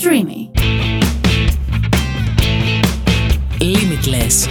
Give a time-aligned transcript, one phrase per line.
[0.00, 0.50] Streamy.
[3.60, 4.48] Limitless.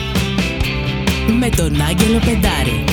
[1.39, 2.83] Με τον Άγγελο Πεντάρη.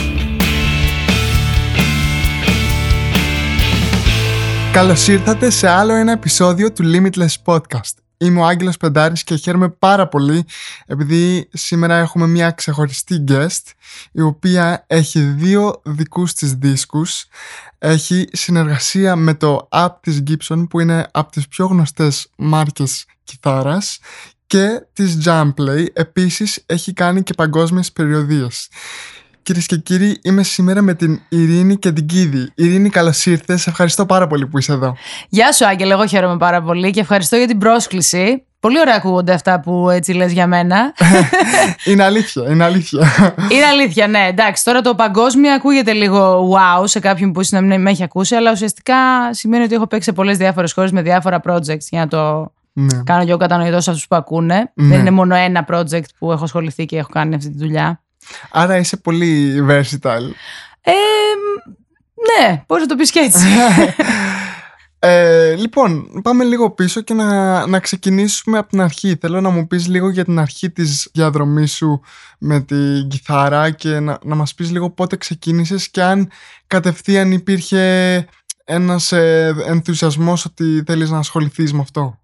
[4.72, 8.03] Καλώς ήρθατε σε άλλο ένα επεισόδιο του Limitless Podcast.
[8.24, 10.44] Είμαι ο Άγγελος Πεντάρης και χαίρομαι πάρα πολύ
[10.86, 13.62] επειδή σήμερα έχουμε μια ξεχωριστή guest
[14.12, 17.26] η οποία έχει δύο δικούς της δίσκους.
[17.78, 23.98] Έχει συνεργασία με το app της Gibson που είναι από τις πιο γνωστές μάρκες κιθάρας
[24.46, 25.86] και της Jamplay.
[25.92, 28.68] Επίσης έχει κάνει και παγκόσμιες περιοδίες
[29.44, 32.50] Κυρίες και κύριοι, είμαι σήμερα με την Ειρήνη και την Κίδη.
[32.54, 33.66] Ειρήνη, καλώς ήρθες.
[33.66, 34.96] Ευχαριστώ πάρα πολύ που είσαι εδώ.
[35.28, 35.90] Γεια σου, Άγγελ.
[35.90, 38.44] Εγώ χαίρομαι πάρα πολύ και ευχαριστώ για την πρόσκληση.
[38.60, 40.94] Πολύ ωραία ακούγονται αυτά που έτσι λες για μένα.
[41.90, 43.12] είναι αλήθεια, είναι αλήθεια.
[43.52, 44.26] είναι αλήθεια, ναι.
[44.28, 48.02] Εντάξει, τώρα το παγκόσμιο ακούγεται λίγο wow σε κάποιον που ίσως να μην με έχει
[48.02, 48.94] ακούσει, αλλά ουσιαστικά
[49.30, 53.02] σημαίνει ότι έχω παίξει σε πολλές διάφορες χώρες με διάφορα projects για να το ναι.
[53.04, 54.72] κάνω και εγώ κατανοητός σε αυτούς που ακούνε.
[54.74, 54.88] Ναι.
[54.88, 58.03] Δεν είναι μόνο ένα project που έχω ασχοληθεί και έχω κάνει αυτή τη δουλειά.
[58.50, 60.30] Άρα είσαι πολύ versatile.
[60.80, 60.92] Ε,
[62.24, 63.46] ναι, πώς να το πεις και έτσι.
[65.06, 69.16] Ε, λοιπόν, πάμε λίγο πίσω και να, να ξεκινήσουμε από την αρχή.
[69.20, 72.00] Θέλω να μου πεις λίγο για την αρχή της διαδρομής σου
[72.38, 76.30] με την κιθάρα και να, να μας πεις λίγο πότε ξεκίνησες και αν
[76.66, 78.26] κατευθείαν υπήρχε
[78.64, 82.18] ένας ε, ενθουσιασμός ότι θέλεις να ασχοληθείς με αυτό.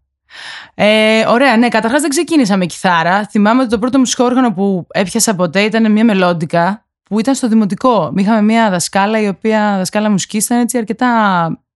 [0.75, 1.69] Ε, ωραία, ναι.
[1.69, 3.27] Καταρχάς δεν ξεκίνησα με κιθάρα.
[3.31, 7.49] Θυμάμαι ότι το πρώτο μουσικό όργανο που έπιασα ποτέ ήταν μια μελόντικα που ήταν στο
[7.49, 8.13] δημοτικό.
[8.17, 11.09] Είχαμε μια δασκάλα η οποία δασκάλα μουσικής ήταν έτσι αρκετά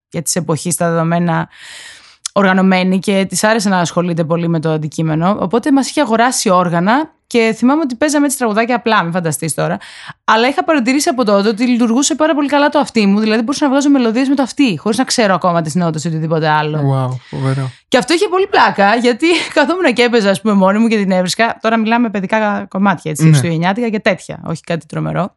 [0.09, 1.49] για τη εποχής στα δεδομένα
[2.33, 5.37] οργανωμένη και της άρεσε να ασχολείται πολύ με το αντικείμενο.
[5.39, 9.77] Οπότε μας είχε αγοράσει όργανα και θυμάμαι ότι παίζαμε έτσι τραγουδάκια απλά, μην φανταστείς τώρα.
[10.23, 13.19] Αλλά είχα παρατηρήσει από τότε ότι λειτουργούσε πάρα πολύ καλά το αυτί μου.
[13.19, 16.07] Δηλαδή μπορούσα να βγάζω μελωδίες με το αυτί, χωρίς να ξέρω ακόμα τι νότε ή
[16.07, 16.77] οτιδήποτε άλλο.
[16.77, 17.71] Wow, φοβερό.
[17.87, 21.11] Και αυτό είχε πολύ πλάκα, γιατί καθόμουν και έπαιζα, ας πούμε, μόνη μου και την
[21.11, 21.57] έβρισκα.
[21.61, 23.89] Τώρα μιλάμε παιδικά κομμάτια, έτσι, ναι.
[23.89, 24.41] και τέτοια.
[24.45, 25.33] Όχι κάτι τρομερό.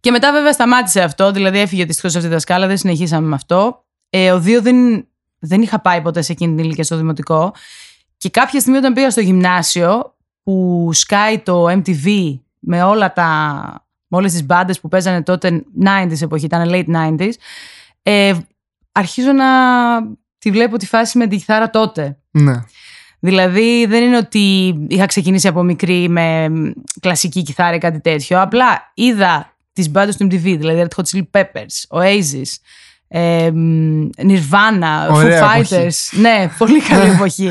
[0.00, 3.84] Και μετά βέβαια σταμάτησε αυτό, δηλαδή έφυγε δυστυχώς αυτή τη δασκάλα, δεν συνεχίσαμε με αυτό.
[4.10, 5.06] Ε, ο δύο δεν,
[5.38, 7.54] δεν είχα πάει ποτέ σε εκείνη την ηλικία στο δημοτικό.
[8.16, 13.26] Και κάποια στιγμή όταν πήγα στο γυμνάσιο, που σκάει το MTV με όλα τα,
[14.06, 17.32] με όλες τις μπάντες που παίζανε τότε 90s εποχή, ήταν late 90s,
[18.02, 18.32] ε,
[18.92, 19.46] αρχίζω να
[20.38, 22.18] τη βλέπω τη φάση με τη κιθάρα τότε.
[22.30, 22.62] Ναι.
[23.20, 26.48] Δηλαδή δεν είναι ότι είχα ξεκινήσει από μικρή με
[27.00, 28.40] κλασική κιθάρα ή κάτι τέτοιο.
[28.40, 32.50] Απλά είδα τις μπάντες του MTV, δηλαδή Red Hot Chili Peppers, Oasis,
[33.12, 33.50] ε,
[34.16, 36.18] Nirvana, Foo Fighters.
[36.20, 37.50] Ναι, πολύ καλή εποχή.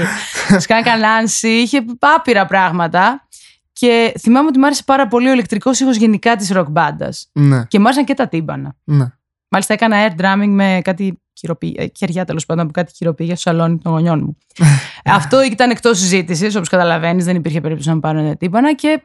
[0.57, 3.27] Σκάκα Νάνση, είχε άπειρα πράγματα.
[3.73, 7.29] Και θυμάμαι ότι μου άρεσε πάρα πολύ ο ηλεκτρικός ήχος γενικά της ροκ μπάντας.
[7.33, 7.65] Ναι.
[7.67, 8.75] Και μου άρεσαν και τα τύμπανα.
[8.83, 9.05] Ναι.
[9.49, 13.77] Μάλιστα έκανα air drumming με κάτι χειροπή, χεριά τέλος πάντων από κάτι χειροπήγια στο σαλόνι
[13.77, 14.37] των γονιών μου.
[15.19, 19.01] Αυτό ήταν εκτός συζήτησης, όπως καταλαβαίνεις, δεν υπήρχε περίπτωση να μου πάρουν τύμπανα και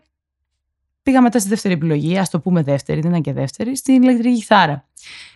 [1.04, 4.36] πήγα μετά στη δεύτερη επιλογή, ας το πούμε δεύτερη, δεν ήταν και δεύτερη, στην ηλεκτρική
[4.38, 4.84] κιθάρα.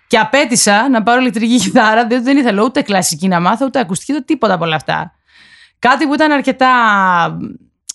[0.06, 4.12] Και απέτησα να πάρω ηλεκτρική κιθάρα, διότι δεν ήθελα ούτε κλασική να μάθω, ούτε ακουστική,
[4.12, 5.12] ούτε τίποτα από όλα αυτά.
[5.78, 6.68] Κάτι που ήταν αρκετά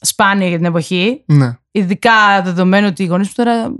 [0.02, 1.24] σπάνιο για την εποχή.
[1.26, 1.58] Ναι.
[1.72, 3.76] Ειδικά δεδομένου ότι οι γονείς μου τώρα.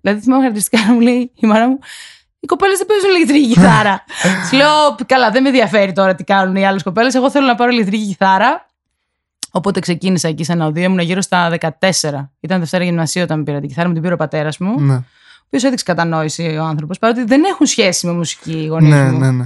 [0.00, 1.78] Δηλαδή, θυμάμαι χαρακτηριστικά να μου λέει η μάνα μου,
[2.40, 4.04] οι κοπέλες δεν παίζουν ηλεκτρική κιθάρα.
[4.40, 7.14] Της λέω, καλά, δεν με ενδιαφέρει τώρα τι κάνουν οι άλλες κοπέλες.
[7.14, 8.66] Εγώ θέλω να πάρω ηλεκτρική κιθάρα.
[9.56, 11.68] Οπότε ξεκίνησα εκεί σε ένα οδείο, ήμουν γύρω στα 14.
[12.40, 14.80] Ήταν Δευτέρα Γυμνασίου όταν πήρα την κιθάρα, μου την πήρε ο πατέρας μου.
[14.80, 14.94] Ναι.
[14.94, 19.10] Ο οποίος έδειξε κατανόηση ο άνθρωπος, παρότι δεν έχουν σχέση με μουσική οι γονείς ναι,
[19.10, 19.18] μου.
[19.18, 19.44] ναι, ναι.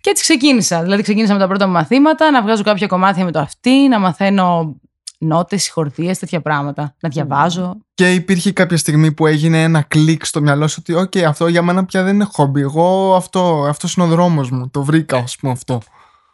[0.00, 0.82] Και έτσι ξεκίνησα.
[0.82, 3.98] Δηλαδή, ξεκίνησα με τα πρώτα μου μαθήματα, να βγάζω κάποια κομμάτια με το αυτή, να
[3.98, 4.76] μαθαίνω
[5.18, 6.94] νότες, συγχορδίες, τέτοια πράγματα.
[7.00, 7.76] Να διαβάζω.
[7.94, 11.62] Και υπήρχε κάποια στιγμή που έγινε ένα κλικ στο μυαλό σου ότι, OK, αυτό για
[11.62, 12.60] μένα πια δεν είναι χόμπι.
[12.60, 14.70] Εγώ αυτό αυτός είναι ο δρόμος μου.
[14.70, 15.80] Το βρήκα, ας πούμε, αυτό.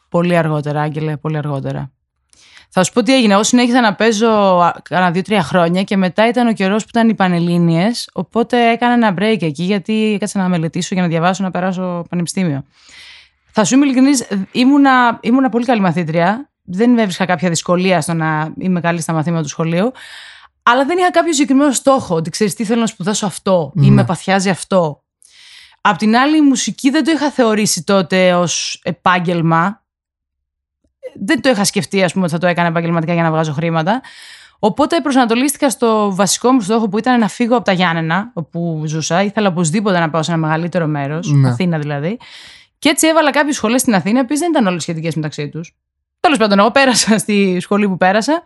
[0.09, 1.94] Πολύ αργότερα, Άγγελε, πολύ αργότερα.
[2.77, 3.33] Θα σου πω τι έγινε.
[3.33, 4.29] Εγώ συνέχισα να παίζω
[4.83, 8.09] κάνα δύο-τρία χρόνια και μετά ήταν ο καιρός που ήταν οι Πανελλήνιες.
[8.13, 12.65] Οπότε έκανα ένα break εκεί γιατί έκατσα να μελετήσω για να διαβάσω να περάσω πανεπιστήμιο.
[13.53, 16.51] Θα σου είμαι ειλικρινής, ήμουνα, ήμουνα πολύ καλή μαθήτρια.
[16.63, 19.93] Δεν έβρισκα κάποια δυσκολία στο να είμαι καλή στα μαθήματα του σχολείου.
[20.63, 22.15] Αλλά δεν είχα κάποιο συγκεκριμένο στόχο.
[22.15, 25.03] Ότι ξέρεις τι θέλω να σπουδάσω αυτό ή με παθιάζει αυτό.
[25.81, 29.84] Απ' την άλλη, η μουσική δεν το είχα θεωρήσει τότε ως επάγγελμα
[31.25, 34.03] δεν το είχα σκεφτεί, ας πούμε, ότι θα το έκανα επαγγελματικά για να βγάζω χρήματα.
[34.59, 39.23] Οπότε προσανατολίστηκα στο βασικό μου στόχο που ήταν να φύγω από τα Γιάννενα, όπου ζούσα.
[39.23, 41.49] Ήθελα οπωσδήποτε να πάω σε ένα μεγαλύτερο μέρος, Ναι.
[41.49, 42.19] Αθήνα δηλαδή.
[42.79, 45.75] Και έτσι έβαλα κάποιες σχολές στην Αθήνα, οι δεν ήταν όλες σχετικές μεταξύ τους.
[46.21, 48.43] Τέλος πάντων, εγώ πέρασα στη σχολή που πέρασα.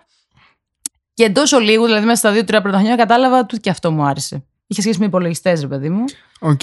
[1.14, 4.44] Και εντός ολίγου, δηλαδή μέσα στα δύο-τρία πρώτα χρόνια, κατάλαβα ότι και αυτό μου άρεσε.
[4.66, 6.04] Είχε σχέση με υπολογιστές, ρε παιδί μου.
[6.40, 6.60] Οκ.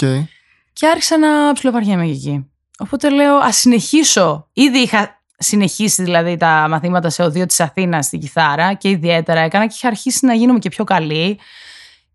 [0.72, 2.50] Και άρχισα να ψιλοβαριέμαι εκεί.
[2.78, 4.48] Οπότε λέω, ας συνεχίσω.
[4.52, 9.66] Ήδη είχα συνεχίσει δηλαδή τα μαθήματα σε ωδείο της Αθήνας στην κιθάρα και ιδιαίτερα έκανα
[9.66, 11.38] και είχα αρχίσει να γίνομαι και πιο καλή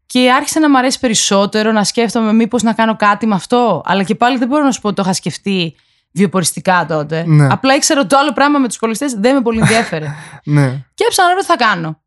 [0.06, 4.04] και άρχισε να μου αρέσει περισσότερο να σκέφτομαι μήπως να κάνω κάτι με αυτό αλλά
[4.04, 5.76] και πάλι δεν μπορώ να σου πω ότι το είχα σκεφτεί
[6.12, 7.24] βιοποριστικά τότε.
[7.28, 7.48] Ναι.
[7.52, 10.06] Απλά ήξερα ότι το άλλο πράγμα με τους υπολογιστές δεν με πολύ ενδιαφέρε.
[10.44, 10.86] ναι.
[10.94, 12.02] και έψαχνα να δω τι θα κάνω.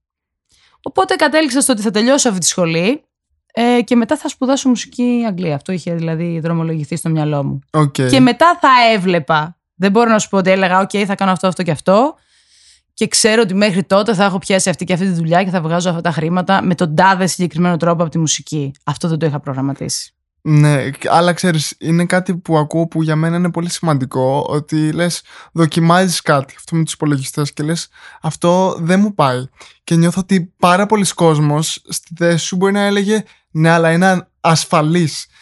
[0.82, 3.04] Οπότε κατέληξα στο ότι θα τελειώσω αυτή τη σχολή
[3.52, 5.54] ε, και μετά θα σπουδάσω μουσική Αγγλία.
[5.54, 7.58] Αυτό είχε δηλαδή δρομολογηθεί στο μυαλό μου.
[7.70, 8.08] Okay.
[8.08, 9.58] Και μετά θα έβλεπα.
[9.74, 12.14] Δεν μπορώ να σου πω ότι έλεγα: Οκ, θα κάνω αυτό, αυτό και αυτό.
[12.94, 15.60] Και ξέρω ότι μέχρι τότε θα έχω πιάσει αυτή και αυτή τη δουλειά και θα
[15.60, 18.72] βγάζω αυτά τα χρήματα με τον τάδε συγκεκριμένο τρόπο από τη μουσική.
[18.84, 20.14] Αυτό δεν το είχα προγραμματίσει.
[20.46, 25.22] Ναι, αλλά ξέρεις, είναι κάτι που ακούω που για μένα είναι πολύ σημαντικό ότι λες
[25.52, 27.88] δοκιμάζεις κάτι, αυτό με τους υπολογιστές και λες
[28.20, 29.44] αυτό δεν μου πάει
[29.84, 34.28] και νιώθω ότι πάρα πολλοί κόσμος στη θέση σου μπορεί να έλεγε ναι αλλά είναι
[34.40, 35.32] ασφαλής και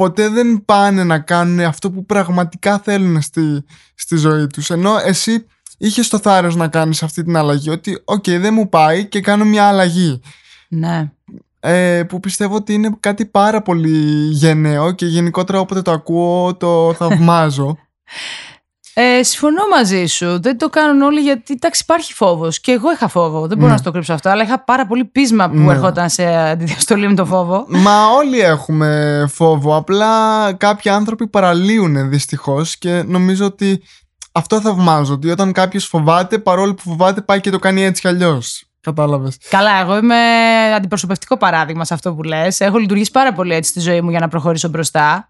[0.00, 3.64] ποτέ δεν πάνε να κάνουν αυτό που πραγματικά θέλουν στη,
[3.94, 4.70] στη ζωή τους.
[4.70, 5.46] Ενώ εσύ
[5.78, 9.44] είχες το θάρρος να κάνεις αυτή την αλλαγή ότι οκ δεν μου πάει και κάνω
[9.44, 10.20] μια αλλαγή
[10.68, 11.12] Ναι.
[11.60, 16.94] Ε, που πιστεύω ότι είναι κάτι πάρα πολύ γενναίο και γενικότερα όποτε το ακούω το
[16.98, 17.76] θαυμάζω.
[18.94, 20.40] Ε, συμφωνώ μαζί σου.
[20.40, 22.60] Δεν το κάνουν όλοι γιατί εντάξει, υπάρχει φόβος.
[22.60, 23.40] Και εγώ είχα φόβο.
[23.46, 23.72] Δεν μπορώ Ναι.
[23.72, 24.28] να στο κρύψω αυτό.
[24.28, 25.72] Αλλά είχα πάρα πολύ πείσμα που Ναι.
[25.72, 27.64] ερχόταν σε αντιδιαστολή με το φόβο.
[27.68, 29.76] Μα όλοι έχουμε φόβο.
[29.76, 33.82] Απλά κάποιοι άνθρωποι παραλύουν δυστυχώς και νομίζω ότι
[34.32, 35.12] αυτό θαυμάζω.
[35.12, 38.64] Ότι όταν κάποιος φοβάται, παρόλο που φοβάται, πάει και το κάνει έτσι κι αλλιώς.
[38.80, 39.36] Κατάλαβες.
[39.50, 40.16] Καλά, εγώ είμαι
[40.76, 42.60] αντιπροσωπευτικό παράδειγμα σε αυτό που λες.
[42.60, 45.28] Έχω λειτουργήσει πάρα πολύ έτσι στη ζωή μου για να προχωρήσω μπροστά.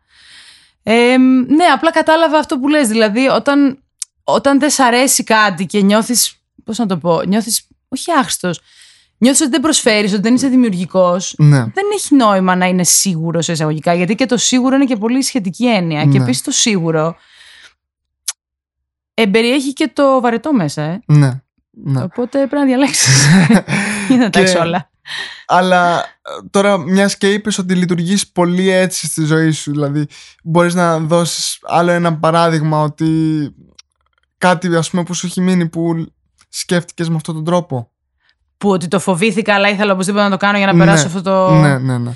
[0.83, 1.17] Ε,
[1.49, 2.89] ναι, απλά κατάλαβα αυτό που λες.
[2.89, 3.79] Δηλαδή, όταν,
[4.25, 6.35] όταν δεν σ' αρέσει κάτι και νιώθεις,
[6.65, 8.61] πώς να το πω, νιώθεις, όχι άχρηστος,
[9.19, 11.59] νιώθεις ότι δεν προσφέρεις, ότι δεν είσαι δημιουργικός, Ναι.
[11.59, 15.23] δεν έχει νόημα να είναι σίγουρος σε εισαγωγικά, γιατί και το σίγουρο είναι και πολύ
[15.23, 16.01] σχετική έννοια.
[16.03, 16.23] Και Ναι.
[16.23, 17.17] επίσης το σίγουρο
[19.15, 21.01] εμπεριέχει και το βαρετό μέσα, ε.
[21.07, 21.41] Ναι.
[21.71, 22.03] ναι.
[22.03, 23.27] Οπότε πρέπει να διαλέξεις.
[24.11, 24.90] Είναι τα Και- έχεις όλα.
[25.47, 26.05] Αλλά ε,
[26.51, 30.07] τώρα, μιας και είπες ότι λειτουργείς πολύ έτσι στη ζωή σου, δηλαδή
[30.43, 33.09] μπορείς να δώσεις άλλο ένα παράδειγμα ότι
[34.39, 36.07] κάτι ας πούμε που σου έχει μείνει που
[36.49, 37.91] σκέφτηκες με αυτόν τον τρόπο;
[38.59, 40.85] Που ότι το φοβήθηκα, αλλά ήθελα οπωσδήποτε να το κάνω για να Ναι.
[40.85, 41.51] περάσω αυτό το.
[41.51, 42.11] Ναι, ναι, ναι.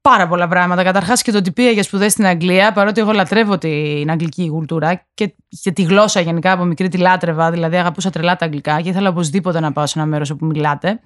[0.00, 0.82] Πάρα πολλά πράγματα.
[0.82, 5.06] Καταρχάς και το ότι πήγα για σπουδές στην Αγγλία, παρότι εγώ λατρεύω την αγγλική κουλτούρα
[5.14, 8.88] και, και τη γλώσσα γενικά από μικρή τη λάτρευα, δηλαδή αγαπούσα τρελά τα αγγλικά και
[8.88, 11.00] ήθελα οπωσδήποτε να πάω σε ένα μέρος όπου μιλάτε.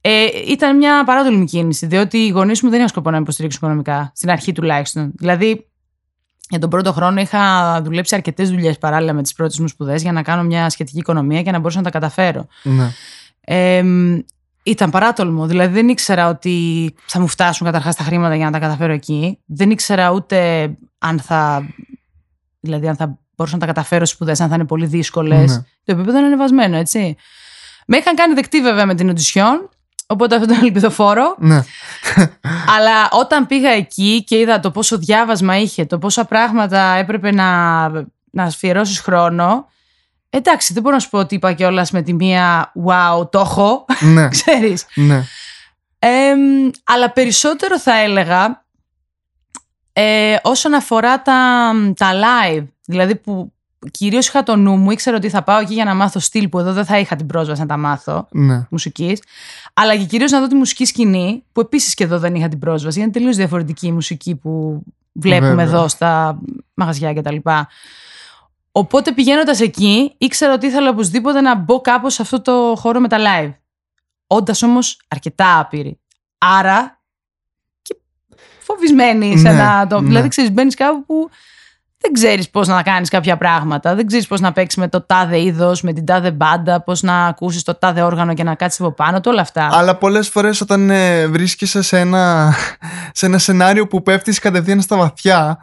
[0.00, 3.60] Ε, ήταν μια παράδολη κίνηση, διότι οι γονείς μου δεν είχαν σκοπό να με υποστηρίξουν
[3.62, 5.12] οικονομικά, στην αρχή τουλάχιστον.
[5.14, 5.66] Δηλαδή,
[6.48, 10.12] για τον πρώτο χρόνο είχα δουλέψει αρκετές δουλειές παράλληλα με τις πρώτες μου σπουδές για
[10.12, 12.46] να κάνω μια σχετική οικονομία και να μπορούσα να τα καταφέρω.
[12.62, 12.92] ναι.
[13.40, 13.82] Ε,
[14.62, 15.46] ήταν παράτολμο.
[15.46, 19.38] Δηλαδή δεν ήξερα ότι θα μου φτάσουν καταρχάς τα χρήματα για να τα καταφέρω εκεί.
[19.46, 21.68] Δεν ήξερα ούτε αν θα,
[22.60, 25.50] δηλαδή αν θα μπορούσα να τα καταφέρω στις σπουδές, αν θα είναι πολύ δύσκολες.
[25.50, 25.62] Ναι.
[25.84, 27.16] Το επίπεδο είναι ανεβασμένο, έτσι.
[27.86, 29.68] Με είχαν κάνει δεκτή βέβαια με την οντισιόν,
[30.10, 31.34] οπότε αυτό ήταν ελπιδοφόρο.
[31.38, 31.62] ναι.
[32.76, 37.88] Αλλά όταν πήγα εκεί και είδα το πόσο διάβασμα είχε, το πόσα πράγματα έπρεπε να,
[38.30, 39.68] να αφιερώσεις χρόνο.
[40.30, 43.84] Εντάξει, δεν μπορώ να σου πω ότι είπα κιόλας με τη μία Wow, το έχω.
[44.00, 44.28] ναι.
[44.36, 44.86] Ξέρεις.
[44.94, 45.24] ναι.
[45.98, 48.64] Εμ, αλλά περισσότερο θα έλεγα
[49.92, 52.66] ε, όσον αφορά τα, τα live.
[52.84, 53.52] Δηλαδή που
[53.90, 56.58] κυρίως είχα το νου μου, ήξερα ότι θα πάω εκεί για να μάθω στυλ που
[56.58, 58.66] εδώ δεν θα είχα την πρόσβαση να τα μάθω ναι.
[58.70, 59.22] μουσικής.
[59.74, 62.58] Αλλά και κυρίως να δω τη μουσική σκηνή, που επίσης και εδώ δεν είχα την
[62.58, 63.00] πρόσβαση.
[63.00, 65.64] Είναι τελείως διαφορετική η μουσική που βλέπουμε Βέβαια.
[65.64, 66.40] εδώ στα
[66.74, 67.36] μαγαζιά κτλ.
[68.72, 73.08] Οπότε πηγαίνοντας εκεί, ήξερα ότι ήθελα οπωσδήποτε να μπω κάπως σε αυτό το χώρο με
[73.08, 73.52] τα live.
[74.26, 75.98] Όντας όμως αρκετά άπειρη.
[76.38, 77.00] Άρα
[77.82, 77.96] και
[78.60, 80.00] φοβισμένη σε Ναι, ένα το.
[80.00, 80.06] ναι.
[80.06, 81.30] Δηλαδή, ξέρεις, μπαίνεις κάπου που
[82.00, 83.94] δεν ξέρεις πώς να κάνεις κάποια πράγματα.
[83.94, 87.24] Δεν ξέρεις πώς να παίξεις με το τάδε είδος, με την τάδε μπάντα, πώς να
[87.26, 89.68] ακούσεις το τάδε όργανο και να κάτσεις από πάνω του, όλα αυτά.
[89.72, 92.54] Αλλά πολλές φορές όταν ε, βρίσκεσαι σε ένα,
[93.12, 95.58] σε ένα σενάριο που πέφτεις κατευθείαν στα βαθιά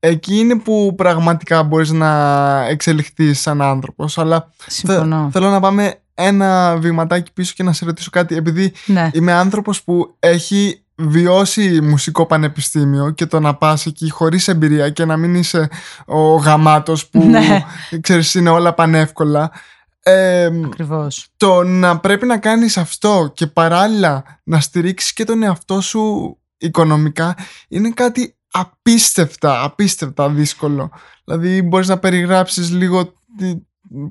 [0.00, 2.10] εκεί είναι που πραγματικά μπορείς να
[2.68, 5.28] εξελιχθείς σαν άνθρωπος αλλά Συμφωνώ.
[5.32, 9.10] θέλω να πάμε ένα βηματάκι πίσω και να σε ρωτήσω κάτι επειδή Ναι.
[9.12, 15.04] είμαι άνθρωπος που έχει βιώσει μουσικό πανεπιστήμιο και το να πας εκεί χωρίς εμπειρία και
[15.04, 15.68] να μην είσαι
[16.06, 17.64] ο γαμάτος που Ναι.
[18.00, 19.50] ξέρεις είναι όλα πανεύκολα
[20.04, 21.26] ε, Ακριβώς.
[21.36, 27.36] το να πρέπει να κάνεις αυτό και παράλληλα να στηρίξεις και τον εαυτό σου οικονομικά
[27.68, 30.90] είναι κάτι απίστευτα, απίστευτα δύσκολο.
[31.24, 33.04] Δηλαδή μπορείς να περιγράψεις λίγο
[33.36, 33.56] τι-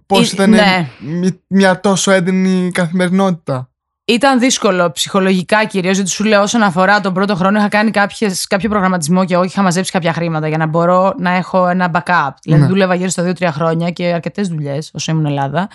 [0.05, 0.89] πώς Ε, ήταν ναι.
[1.01, 3.70] μι- μια τόσο έντονη καθημερινότητα.
[4.05, 8.47] Ήταν δύσκολο ψυχολογικά κυρίως, γιατί σου λέω όσον αφορά τον πρώτο χρόνο είχα κάνει κάποιες,
[8.47, 12.29] κάποιο προγραμματισμό και εγώ είχα μαζέψει κάποια χρήματα για να μπορώ να έχω ένα backup.
[12.43, 12.67] Δηλαδή Ναι.
[12.67, 15.69] δούλευα γύρω στα 2-3 χρόνια και αρκετές δουλειές όσο ήμουν Ελλάδα.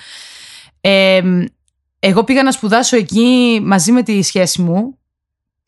[0.80, 1.23] Ε,
[1.99, 4.99] εγώ πήγα να σπουδάσω εκεί μαζί με τη σχέση μου,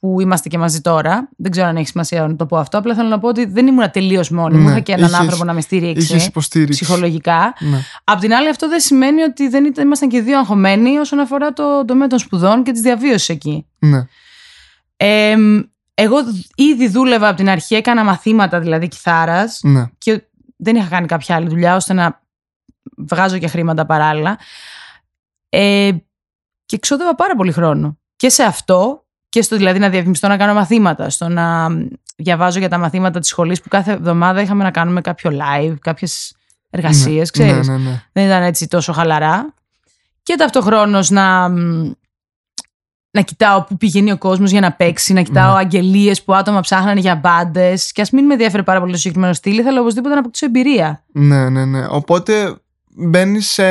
[0.01, 1.29] που είμαστε και μαζί τώρα.
[1.37, 2.79] Δεν ξέρω αν έχει σημασία να το πω αυτό.
[2.79, 4.65] Απλά θέλω να πω ότι δεν ήμουν τελείως μόνη μου.
[4.65, 6.83] Ναι, Είχα και έναν είχες- άνθρωπο να με στηρίξει Είχες υποστήριξη.
[6.85, 7.55] ψυχολογικά.
[7.59, 7.79] Ναι.
[8.05, 11.53] Απ' την άλλη, αυτό δεν σημαίνει ότι δεν ήταν, ήμασταν και δύο αγχωμένοι όσον αφορά
[11.53, 13.67] το τομέα των σπουδών και της διαβίωσης εκεί.
[13.79, 14.07] ναι.
[14.97, 15.37] Ε,
[15.95, 16.17] εγώ
[16.55, 19.85] ήδη δούλευα από την αρχή, έκανα μαθήματα δηλαδή κιθάρας ναι.
[19.99, 20.23] και
[20.57, 22.23] δεν είχα κάνει κάποια άλλη δουλειά ώστε να
[22.97, 24.39] βγάζω και χρήματα παράλληλα.
[25.49, 25.91] Ε,
[26.67, 27.99] και ξόδευα πάρα πολύ χρόνο.
[28.17, 31.69] Και σε αυτό και στο δηλαδή να διαφημιστώ να κάνω μαθήματα, στο να
[32.17, 36.37] διαβάζω για τα μαθήματα της σχολής που κάθε εβδομάδα είχαμε να κάνουμε κάποιο live, κάποιες
[36.71, 37.69] εργασίες, ναι, ξέρεις.
[37.69, 38.03] ναι, ναι, ναι.
[38.13, 39.55] Δεν ήταν έτσι τόσο χαλαρά.
[40.23, 41.91] Και ταυτοχρόνως να, μ,
[43.11, 45.59] να κοιτάω πού πηγαίνει ο κόσμος για να παίξει, να κοιτάω Ναι.
[45.59, 47.93] αγγελίες που άτομα ψάχνανε για μπάντες.
[47.93, 51.05] Και ας μην με ενδιαφέρει πάρα πολύ το συγκεκριμένο στυλ, ήθελα οπωσδήποτε να αποκτήσω εμπειρία.
[51.13, 51.87] Ναι, ναι, ναι.
[51.89, 52.55] Οπότε
[52.87, 53.65] μπαίνεις σε,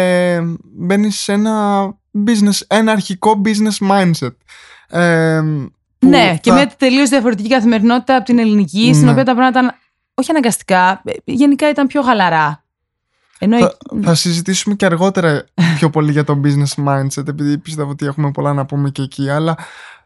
[0.63, 1.85] μπαίνεις σε ένα
[2.27, 4.35] business, ένα αρχικό business mindset.
[4.89, 5.39] Ε,
[5.99, 9.11] που ναι, και θα- μια τελείως διαφορετική καθημερινότητα από την ελληνική, στην Ναι.
[9.11, 9.75] οποία τα πράγματα ήταν
[10.13, 12.61] όχι αναγκαστικά, ε, γενικά ήταν πιο χαλαρά.
[13.39, 15.43] Ενώ Θα, θα συζητήσουμε και αργότερα
[15.77, 19.29] πιο πολύ για το business mindset επειδή πιστεύω ότι έχουμε πολλά να πούμε και εκεί
[19.29, 19.57] αλλά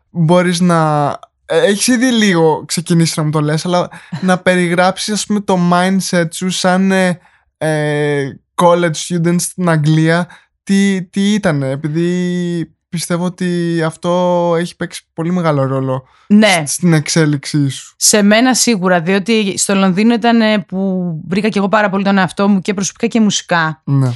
[0.09, 1.07] μπορείς να
[1.45, 3.89] ε, έχεις ήδη λίγο ξεκινήσει να μου το λες αλλά
[4.21, 7.19] να περιγράψεις ας πούμε το mindset σου σαν ε,
[7.57, 10.27] ε, college student στην Αγγλία
[10.63, 17.69] τι, τι ήταν επειδή πιστεύω ότι αυτό έχει παίξει πολύ μεγάλο ρόλο ναι, στην εξέλιξή
[17.69, 22.03] σου σε μένα σίγουρα, διότι στο Λονδίνο ήταν ε, που βρήκα και εγώ πάρα πολύ
[22.03, 23.81] τον εαυτό μου και προσωπικά και μουσικά.
[23.85, 24.11] ναι,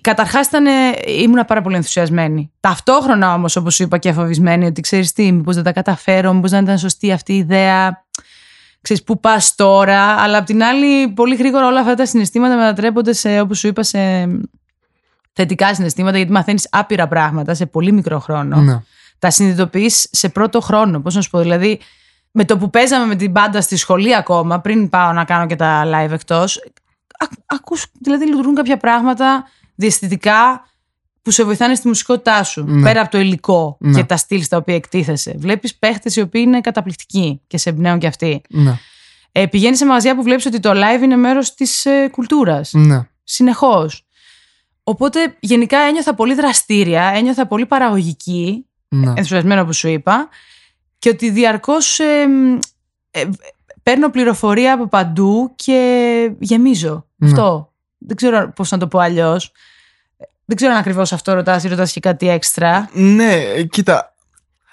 [0.00, 0.48] Καταρχάς
[1.06, 2.52] ήμουν πάρα πολύ ενθουσιασμένη.
[2.60, 6.50] Ταυτόχρονα όμως, όπως σου είπα, και αφοβισμένη ότι ξέρεις τι, μήπως δεν τα καταφέρω, μήπως
[6.50, 8.04] δεν ήταν σωστή αυτή η ιδέα.
[8.80, 13.12] Ξέρεις πού πας τώρα, αλλά απ' την άλλη, πολύ γρήγορα όλα αυτά τα συναισθήματα μετατρέπονται
[13.12, 13.98] σε, όπως σου είπα, σε
[15.32, 18.56] θετικά συναισθήματα, γιατί μαθαίνεις άπειρα πράγματα σε πολύ μικρό χρόνο.
[18.56, 18.82] ναι,
[19.18, 21.00] Τα συνειδητοποιείς σε πρώτο χρόνο.
[21.00, 21.80] Πώς να σου πω, δηλαδή,
[22.30, 25.56] με το που παίζαμε με την μπάντα στη σχολή ακόμα, πριν πάω να κάνω και
[25.56, 26.60] τα live εκτός,
[27.46, 30.66] ακούς, δηλαδή λειτουργούν κάποια πράγματα διαισθητικά
[31.22, 32.64] που σε βοηθάνε στη μουσικότητά σου.
[32.64, 32.82] Ναι.
[32.82, 33.98] Πέρα από το υλικό Ναι.
[34.00, 35.34] και τα στυλ στα οποία εκτίθεσαι.
[35.38, 38.42] Βλέπεις παίχτες οι οποίοι είναι καταπληκτικοί και σε εμπνέουν κι αυτοί.
[38.48, 38.78] ναι,
[39.32, 42.70] Ε, Πηγαίνεις σε μαγαζιά που βλέπεις ότι το live είναι μέρος της ε, κουλτούρας.
[42.72, 44.06] ναι, Συνεχώς.
[44.84, 49.06] Οπότε γενικά ένιωθα πολύ δραστήρια, ένιωθα πολύ παραγωγική ναι.
[49.08, 50.28] ενθουσιασμένο που σου είπα
[50.98, 52.26] και ότι διαρκώς ε,
[53.10, 53.24] ε,
[53.82, 57.06] παίρνω πληροφορία από παντού και γεμίζω.
[57.16, 57.28] Ναι.
[57.30, 57.72] Αυτό.
[57.98, 59.52] Δεν ξέρω πώς να το πω αλλιώς.
[60.44, 62.88] Δεν ξέρω αν ακριβώς αυτό ρωτάς ή ρωτάς και κάτι έξτρα.
[62.92, 64.14] Ναι, ε, κοίτα.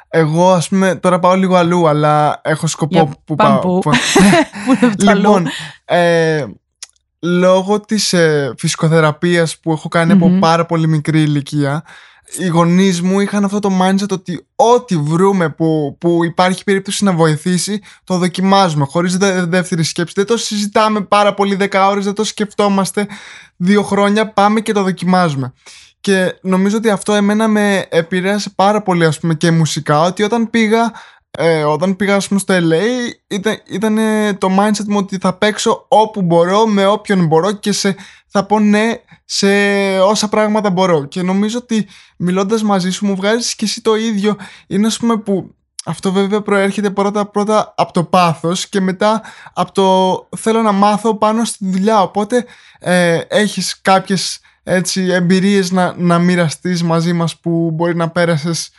[0.09, 3.79] Εγώ, ας πούμε, τώρα πάω λίγο αλλού, αλλά έχω σκοπό Για που πάμε πάω.
[3.79, 3.79] πού.
[3.79, 3.89] που-
[4.65, 5.19] Πού είναι το αλλού.
[5.21, 5.47] λοιπόν,
[5.85, 6.45] ε,
[7.21, 10.39] λόγω της ε, φυσικοθεραπείας που έχω κάνει από Μμμ.
[10.39, 11.83] πάρα πολύ μικρή ηλικία,
[12.37, 17.11] οι γονείς μου είχαν αυτό το mindset ότι ό,τι βρούμε που, που υπάρχει περίπτωση να
[17.11, 20.13] βοηθήσει, το δοκιμάζουμε χωρίς δε, δεύτερη σκέψη.
[20.15, 23.07] Δεν το συζητάμε πάρα πολύ 10 ώρες, δεν το σκεφτόμαστε
[23.55, 25.53] δύο χρόνια, πάμε και το δοκιμάζουμε.
[26.01, 30.49] Και νομίζω ότι αυτό εμένα με επηρέασε πάρα πολύ ας πούμε και μουσικά, ότι όταν
[30.49, 30.91] πήγα
[31.31, 35.33] ε, όταν πήγα ας πούμε, στο LA ήταν, ήταν ε, το mindset μου ότι θα
[35.33, 37.95] παίξω όπου μπορώ, με όποιον μπορώ και σε,
[38.27, 39.47] θα πω ναι σε
[39.99, 41.05] όσα πράγματα μπορώ.
[41.05, 44.37] Και νομίζω ότι μιλώντας μαζί σου μου βγάζεις και εσύ το ίδιο.
[44.67, 45.55] Είναι ας πούμε που
[45.85, 49.21] αυτό βέβαια προέρχεται πρώτα πρώτα από το πάθος και μετά
[49.53, 52.01] από το θέλω να μάθω πάνω στη δουλειά.
[52.01, 52.45] Οπότε
[52.79, 58.71] ε, έχεις κάποιες έτσι, εμπειρίες να, να μοιραστείς μαζί μας που μπορεί να πέρασες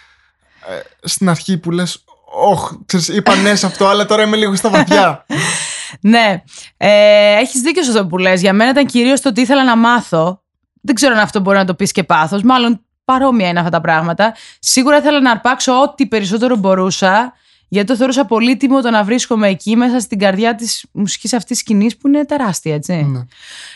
[0.69, 4.55] ε, στην αρχή που λες «Ωχ, ξέρεις, είπα ναι σε αυτό, αλλά τώρα είμαι λίγο
[4.55, 5.25] στα βαθιά».
[6.01, 6.43] Ναι,
[6.77, 8.41] ε, έχεις δίκιο σε αυτό που λες.
[8.41, 10.43] Για μένα ήταν κυρίως το ότι ήθελα να μάθω.
[10.81, 12.43] Δεν ξέρω αν αυτό μπορεί να το πεις και πάθος.
[12.43, 14.35] Μάλλον παρόμοια είναι αυτά τα πράγματα.
[14.59, 17.33] Σίγουρα ήθελα να αρπάξω ό,τι περισσότερο μπορούσα.
[17.73, 21.97] Γιατί το θεωρούσα πολύτιμο το να βρίσκομαι εκεί μέσα στην καρδιά της μουσικής αυτής σκηνής
[21.97, 22.93] που είναι τεράστια, έτσι.
[22.93, 23.21] ναι.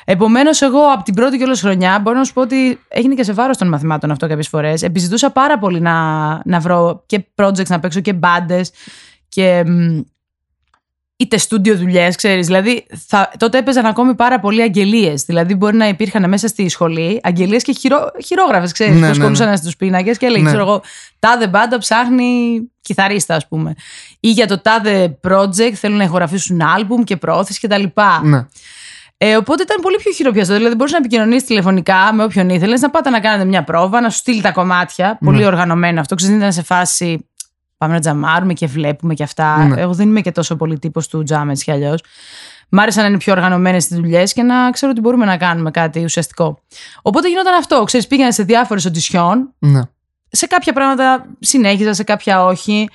[0.05, 3.33] Επομένως, εγώ από την πρώτη κιόλας χρονιά μπορώ να σου πω ότι έγινε και σε
[3.33, 4.83] βάρος των μαθημάτων αυτό κάποιες φορές.
[4.83, 5.95] Επιζητούσα πάρα πολύ να,
[6.45, 8.71] να βρω και projects να παίξω και μπάντες
[9.29, 9.65] και.
[11.19, 12.47] Μ, είτε στούντιο δουλειές, ξέρεις.
[12.47, 15.23] Δηλαδή, θα, τότε έπαιζαν ακόμη πάρα πολλοί αγγελίες.
[15.25, 18.93] Δηλαδή, μπορεί να υπήρχαν μέσα στη σχολή αγγελίες και χειρό, χειρόγραφες, ξέρεις.
[18.93, 19.57] Ναι, που ναι, ασχολούσαν ναι.
[19.57, 20.49] στου πίνακες και έλεγε, Ναι.
[20.49, 20.83] ξέρω εγώ,
[21.19, 23.75] τάδε μπάντα ψάχνει κιθαρίστα, ας πούμε.
[24.21, 27.83] Ή για το τάδε project θέλουν να ηχογραφήσουν άλμπουμ και προώθηση κτλ.
[28.23, 28.47] ναι.
[29.19, 30.55] Ε, οπότε ήταν πολύ πιο χειροπιαστό.
[30.55, 34.11] Δηλαδή, μπορούσε να επικοινωνήσεις τηλεφωνικά με όποιον ήθελες, να πάτε να κάνετε μια πρόβα, να
[34.11, 35.19] σου στείλει τα κομμάτια.
[35.25, 35.47] Πολύ Ναι.
[35.47, 36.15] οργανωμένο αυτό.
[36.15, 37.29] Ξέρετε, δεν ήταν σε φάση.
[37.85, 39.65] Πάμε να τζαμάρουμε και βλέπουμε και αυτά.
[39.65, 39.81] Ναι.
[39.81, 42.03] Εγώ δεν είμαι και τόσο πολύ τύπος του τζάμ έτσι κι αλλιώς.
[42.69, 45.71] Μ' άρεσε να είναι πιο οργανωμένες τι δουλειές και να ξέρω ότι μπορούμε να κάνουμε
[45.71, 46.59] κάτι ουσιαστικό.
[47.03, 47.85] Οπότε γινόταν αυτό.
[47.85, 49.55] Ξέρεις, πήγαινε σε διάφορες οντισιόν.
[49.59, 49.81] Ναι.
[50.29, 52.89] Σε κάποια πράγματα συνέχιζα, σε κάποια όχι.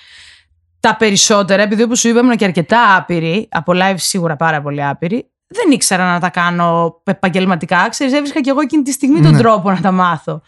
[0.80, 4.84] Τα περισσότερα, επειδή όπως σου είπα, ήμουν και αρκετά άπειρη, από live σίγουρα πάρα πολύ
[4.86, 7.90] άπειρη, δεν ήξερα να τα κάνω επαγγελματικά.
[7.90, 9.38] Ξέρεις, έβρισκα και εγώ εκείνη τη στιγμή τον Ναι.
[9.38, 10.42] τρόπο να τα μάθω.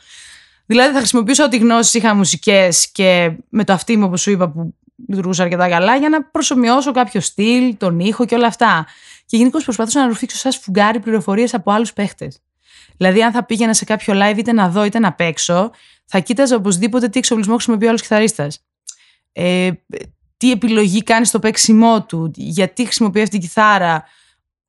[0.72, 4.50] Δηλαδή θα χρησιμοποιούσα ό,τι γνώσεις είχα μουσικές και με το αυτή μου, όπως σου είπα,
[4.50, 4.75] που
[5.08, 8.86] λειτουργούσα αρκετά καλά, για να προσωμιώσω κάποιο στυλ, τον ήχο και όλα αυτά.
[9.25, 12.40] Και γενικώ προσπαθούσα να ρουφήξω σαν σφουγγάρι πληροφορίες από άλλους παίχτες.
[12.98, 15.72] Δηλαδή, αν θα πήγαινα σε κάποιο live είτε να δω είτε να παίξω,
[16.06, 18.63] θα κοίταζα οπωσδήποτε τι εξοπλισμό χρησιμοποιεί ο άλλος κιθαρίστας.
[19.32, 19.72] Ε,
[20.38, 24.04] τι επιλογή κάνει στο παίξιμό του, γιατί χρησιμοποιεί αυτή τη κιθάρα.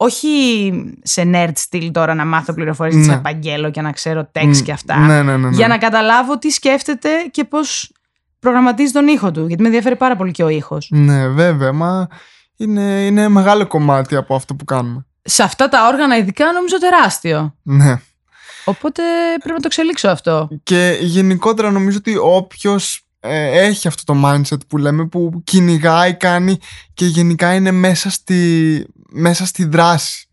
[0.03, 3.07] Όχι σε nerd στυλ τώρα να μάθω πληροφορίες Ναι.
[3.07, 4.97] να επαγγέλω και να ξέρω text και αυτά.
[4.97, 5.49] Ναι, ναι, ναι.
[5.49, 5.57] ναι.
[5.57, 7.93] Για να καταλάβω τι σκέφτεται και πώς
[8.39, 9.47] προγραμματίζει τον ήχο του.
[9.47, 10.89] Γιατί με ενδιαφέρει πάρα πολύ και ο ήχος.
[10.91, 12.09] Ναι, βέβαια, μα
[12.57, 15.07] είναι, είναι μεγάλο κομμάτι από αυτό που κάνουμε.
[15.23, 17.55] Σε αυτά τα όργανα ειδικά νομίζω τεράστιο.
[17.63, 18.01] Ναι.
[18.65, 19.03] Οπότε
[19.39, 20.49] πρέπει να το εξελίξω αυτό.
[20.63, 26.59] Και γενικότερα νομίζω ότι όποιος έχει αυτό το mindset που λέμε που κυνηγάει, κάνει
[26.95, 30.27] και γενικά είναι μέσα στη, μέσα στη δράση.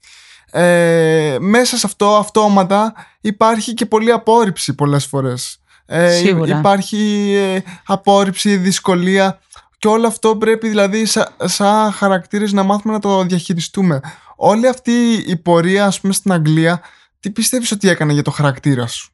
[0.52, 5.60] Ε, μέσα σε αυτό αυτόματα υπάρχει και πολλή απόρριψη πολλές φορές.
[5.86, 6.58] Ε, Σίγουρα.
[6.60, 9.40] Υπάρχει ε, απόρριψη, δυσκολία
[9.78, 14.02] και όλο αυτό πρέπει δηλαδή σα- σαν χαρακτήρες να μάθουμε να το διαχειριστούμε.
[14.36, 16.82] Όλη αυτή η πορεία ας πούμε στην Αγγλία
[17.20, 19.12] τι πιστεύεις ότι έκανε για το χαρακτήρα σου;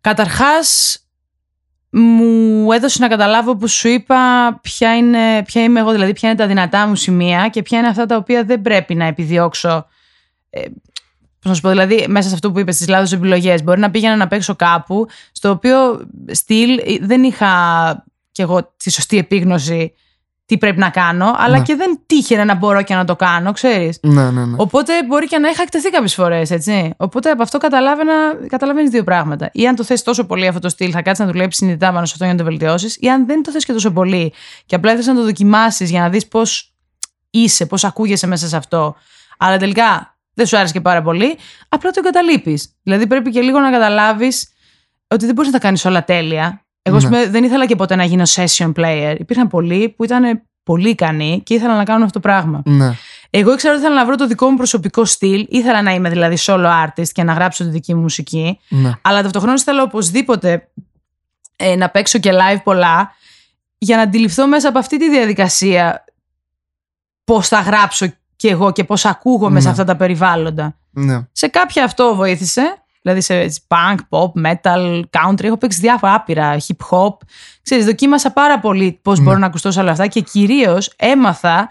[0.00, 0.98] Καταρχάς
[1.96, 4.16] μου έδωσε να καταλάβω που σου είπα
[4.62, 7.88] ποια, είναι, ποια είμαι εγώ, δηλαδή ποια είναι τα δυνατά μου σημεία και ποια είναι
[7.88, 9.86] αυτά τα οποία δεν πρέπει να επιδιώξω.
[10.50, 10.60] Ε,
[11.40, 13.62] πώς να σου πω, δηλαδή μέσα σε αυτό που είπες, τις λάθος επιλογές.
[13.62, 18.90] Μπορεί να πήγαινα να παίξω κάπου, στο οποίο στυλ ε, δεν είχα κι εγώ τη
[18.90, 19.92] σωστή επίγνωση
[20.46, 21.62] τι πρέπει να κάνω, αλλά Ναι.
[21.62, 23.98] και δεν τύχαινε να μπορώ και να το κάνω, ξέρεις.
[24.02, 24.54] Ναι, ναι, ναι.
[24.58, 26.94] Οπότε μπορεί και να είχα εκτεθεί κάποιες φορές, έτσι.
[26.96, 27.58] Οπότε από αυτό
[28.48, 29.50] καταλαβαίνεις δύο πράγματα.
[29.52, 32.06] Ή αν το θες τόσο πολύ αυτό το στυλ, θα κάτσεις να δουλέψεις συνειδητά πάνω
[32.06, 34.32] σε αυτό για να το βελτιώσεις, ή αν δεν το θες και τόσο πολύ
[34.66, 36.74] και απλά θε να το δοκιμάσεις για να δεις πώς
[37.30, 38.96] είσαι, πώς ακούγεσαι μέσα σε αυτό,
[39.38, 42.74] αλλά τελικά δεν σου άρεσε και πάρα πολύ, απλά το εγκαταλείπεις.
[42.82, 44.48] Δηλαδή πρέπει και λίγο να καταλάβεις
[45.08, 46.63] ότι δεν μπορείς να τα κάνεις όλα τέλεια.
[46.86, 47.08] Εγώ ας Ναι.
[47.08, 49.16] πούμε, δεν ήθελα και ποτέ να γίνω session player.
[49.18, 52.62] Υπήρχαν πολλοί που ήταν πολύ ικανοί και ήθελαν να κάνουν αυτό το πράγμα.
[52.64, 52.92] ναι.
[53.30, 55.46] Εγώ ήξερα ότι ήθελα να βρω το δικό μου προσωπικό στυλ.
[55.50, 58.58] Ήθελα να είμαι δηλαδή solo artist και να γράψω τη δική μου μουσική.
[58.68, 58.92] ναι.
[59.02, 60.68] Αλλά ταυτοχρόνω ήθελα οπωσδήποτε
[61.56, 63.12] ε, να παίξω και live πολλά
[63.78, 66.04] για να αντιληφθώ μέσα από αυτή τη διαδικασία
[67.24, 69.70] πώς θα γράψω κι εγώ και πώς ακούγομαι σε Ναι.
[69.72, 70.76] αυτά τα περιβάλλοντα.
[70.90, 71.26] ναι.
[71.32, 72.83] Σε κάποια αυτό βοήθησε.
[73.06, 75.44] Δηλαδή σε punk, pop, metal, country.
[75.44, 77.16] Έχω παίξει διάφορα άπειρα, hip hop.
[77.62, 79.24] Ξέρεις, δοκίμασα πάρα πολύ πώς Ναι.
[79.24, 81.68] μπορώ να ακουστώ σε όλα αυτά και κυρίως έμαθα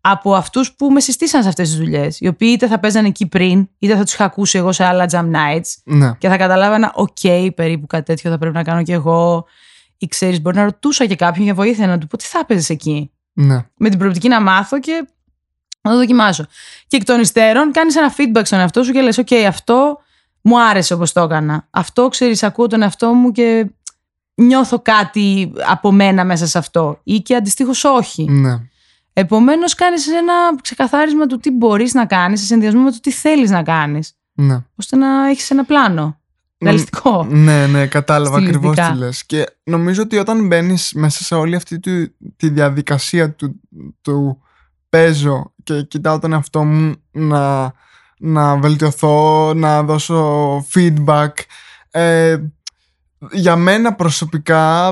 [0.00, 2.20] από αυτούς που με συστήσαν σε αυτές τις δουλειές.
[2.20, 5.06] Οι οποίοι είτε θα παίζανε εκεί πριν, είτε θα τους είχα ακούσει εγώ σε άλλα
[5.10, 6.12] jam nights ναι.
[6.18, 7.16] και θα καταλάβανα, οκ,
[7.54, 9.46] περίπου κάτι τέτοιο θα πρέπει να κάνω κι εγώ.
[9.98, 12.70] Ή ξέρεις, μπορεί να ρωτούσα και κάποιον για βοήθεια να του πω τι θα παίζεις
[12.70, 13.66] εκεί; Ναι.
[13.76, 15.06] με την προοπτική να μάθω και
[15.80, 16.44] να το δοκιμάσω.
[16.86, 19.98] Και εκ των υστέρων κάνεις ένα feedback στον εαυτό σου και λες: OK, αυτό
[20.46, 21.66] μου άρεσε όπως το έκανα.
[21.70, 23.66] Αυτό ξέρεις, ακούω τον εαυτό μου και
[24.34, 27.00] νιώθω κάτι από μένα μέσα σε αυτό.
[27.02, 28.24] Ή και αντιστοίχως όχι.
[28.30, 28.60] ναι.
[29.12, 30.32] Επομένως, κάνεις ένα
[30.62, 34.64] ξεκαθάρισμα του τι μπορείς να κάνεις σε συνδυασμό με το τι θέλεις να κάνεις, ναι.
[34.76, 36.20] ώστε να έχεις ένα πλάνο.
[36.60, 37.24] Ρεαλιστικό.
[37.30, 38.92] Ναι, ναι, κατάλαβα ακριβώς Στιλιστικά.
[38.92, 39.24] τι λες.
[39.26, 43.60] Και νομίζω ότι όταν μπαίνεις μέσα σε όλη αυτή τη, τη διαδικασία του,
[44.02, 44.42] του
[44.88, 47.72] παίζω και κοιτάω τον εαυτό μου να,
[48.18, 51.30] να βελτιωθώ, να δώσω feedback.
[51.90, 52.36] Ε,
[53.30, 54.88] για μένα προσωπικά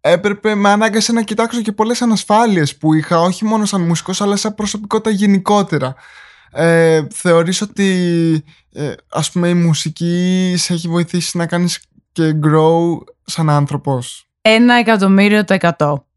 [0.00, 4.20] ε, έπρεπε, με ανάγκασε να κοιτάξω και πολλές ανασφάλειες που είχα, όχι μόνο σαν μουσικός,
[4.20, 5.94] αλλά σαν προσωπικότητα γενικότερα.
[6.52, 11.80] Ε, θεωρείς ότι ε, ας πούμε η μουσική σε έχει βοηθήσει να κάνεις
[12.12, 16.07] και grow σαν άνθρωπος; Ένα εκατομμύριο το εκατό.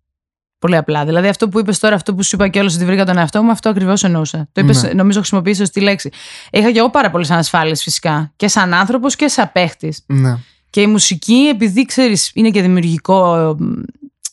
[0.62, 1.06] Πολύ απλά.
[1.06, 3.44] Δηλαδή αυτό που είπες τώρα, αυτό που σου είπα και όλος ότι βρήκα τον εαυτό
[3.44, 4.48] μου, αυτό ακριβώς εννοούσα.
[4.52, 4.94] Το είπες, Ναι.
[4.94, 6.10] νομίζω, χρησιμοποίησε σωστή λέξη.
[6.52, 8.32] Είχα και εγώ πάρα πολλές ανασφάλειες φυσικά.
[8.36, 10.04] Και σαν άνθρωπος και σαν παίχτης.
[10.06, 10.38] Ναι,
[10.70, 13.56] Και η μουσική, επειδή ξέρεις, είναι και δημιουργικό,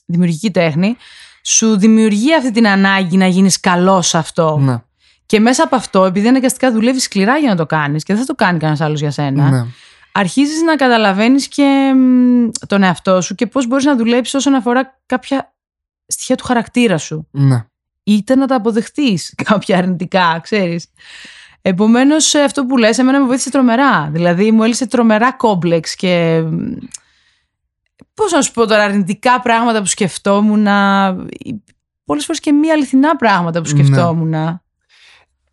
[0.07, 0.97] δημιουργική τέχνη,
[1.43, 4.59] σου δημιουργεί αυτή την ανάγκη να γίνεις καλός σε αυτό.
[4.61, 4.77] ναι,
[5.27, 8.29] Και μέσα από αυτό, επειδή αναγκαστικά δουλεύεις σκληρά για να το κάνεις και δεν θα
[8.29, 9.65] το κάνει κανένας άλλος για σένα, ναι,
[10.13, 14.99] αρχίζεις να καταλαβαίνεις και μ, τον εαυτό σου και πώς μπορείς να δουλέψεις όσον αφορά
[15.07, 15.53] κάποια
[16.09, 17.29] στοιχεία του χαρακτήρα σου.
[17.31, 17.65] ναι,
[18.03, 20.87] Είτε να τα αποδεχτείς κάποια αρνητικά, ξέρεις.
[21.63, 24.09] Επομένως, αυτό που λες, εμένα με βοήθησε τρομερά.
[24.11, 26.43] Δηλαδή, μου έλυσε τρομερά κόμπλεξ και.
[28.15, 30.67] Πώς να σου πω τώρα, αρνητικά πράγματα που σκεφτόμουν.
[32.05, 33.85] Πολλές φορές και μη αληθινά πράγματα που Ναι.
[33.85, 34.61] σκεφτόμουν.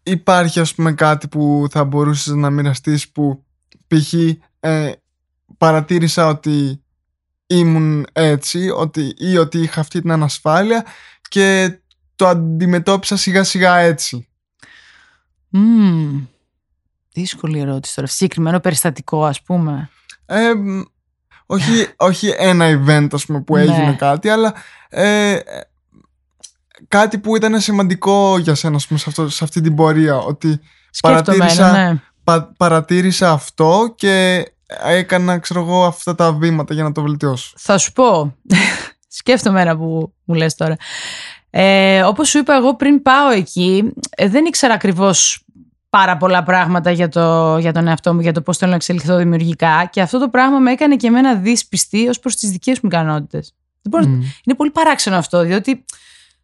[0.04, 3.46] Υπάρχει ας πούμε κάτι που θα μπορούσες να μοιραστείς που
[3.88, 4.14] π.χ.
[4.60, 4.92] Ε,
[5.58, 6.84] παρατήρησα ότι
[7.48, 10.86] ήμουν έτσι ότι, ή ότι είχα αυτή την ανασφάλεια
[11.30, 11.78] και
[12.16, 14.28] το αντιμετώπισα σιγά σιγά έτσι.
[15.50, 16.24] Μμμ.
[17.14, 18.08] Δύσκολη ερώτηση τώρα.
[18.08, 19.90] Συγκεκριμένο περιστατικό, ας πούμε.
[20.26, 20.82] Ε, μ,
[21.46, 23.62] όχι, όχι ένα event ας πούμε, που Ναι.
[23.62, 24.54] έγινε κάτι αλλά
[24.90, 25.40] ε,
[26.88, 30.60] κάτι που ήταν σημαντικό για σένα ας πούμε, σε, αυτό, σε αυτή την πορεία ότι
[30.90, 32.02] Σκέφτομαι, Παρατήρησα- ναι.
[32.24, 34.46] πα- παρατήρησα αυτό και
[34.84, 37.54] έκανα ξέρω εγώ αυτά τα βήματα για να το βελτιώσω.
[37.58, 38.36] Θα σου πω.
[39.08, 40.76] Σκέφτομαι ένα που μου λες τώρα.
[41.50, 45.44] Ε, όπως σου είπα εγώ πριν πάω εκεί, ε, δεν ήξερα ακριβώς
[45.90, 49.18] πάρα πολλά πράγματα για, το, για τον εαυτό μου, για το πώς θέλω να εξελιχθώ
[49.18, 52.90] δημιουργικά και αυτό το πράγμα με έκανε και εμένα δυσπιστή ως προς τις δικές μου
[52.92, 53.54] ικανότητες.
[53.82, 54.22] Δεν μπορώ να- Μμ.
[54.44, 55.86] Είναι πολύ παράξενο αυτό, διότι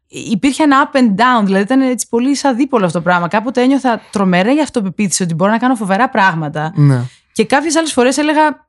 [0.08, 3.28] υπήρχε ένα up and down, δηλαδή ήταν έτσι πολύ σαν δίπολο αυτό το πράγμα.
[3.28, 7.02] Κάποτε ένιωθα τρομερή αυτοπεποίθηση ότι μπορώ να κάνω φοβερά πράγματα Ναι.
[7.32, 8.66] Και κάποιες άλλες φορές έλεγα.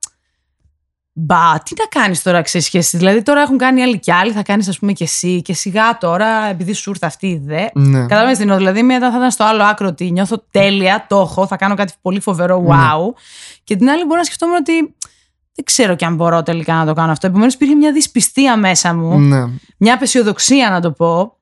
[1.15, 2.97] Μπα, τι να κάνεις τώρα, ξέρεις σχέση.
[2.97, 5.41] Δηλαδή, τώρα έχουν κάνει άλλοι κι άλλοι, θα κάνεις, ας πούμε, και εσύ.
[5.41, 7.69] Και σιγά τώρα, επειδή σου ήρθε αυτή η ιδέα.
[7.73, 7.99] Ναι.
[7.99, 8.57] Κατάλαβε τι εννοώ.
[8.57, 11.93] Δηλαδή, μία θα ήταν στο άλλο άκρο ότι νιώθω τέλεια, το έχω, θα κάνω κάτι
[12.01, 13.13] πολύ φοβερό, wow.
[13.63, 14.73] Και την άλλη, μπορώ να σκεφτόμουν ότι
[15.55, 17.27] δεν ξέρω κι αν μπορώ τελικά να το κάνω αυτό.
[17.27, 19.43] Επομένως, υπήρχε μια δυσπιστία μέσα μου, Ναι.
[19.77, 21.37] μια απεσιοδοξία να το πω,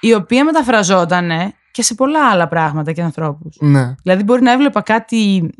[0.00, 1.30] η οποία μεταφραζόταν
[1.70, 3.56] και σε πολλά άλλα πράγματα και ανθρώπους.
[3.60, 3.94] Ναι.
[4.02, 5.50] Δηλαδή, μπορεί να έβλεπα κάτι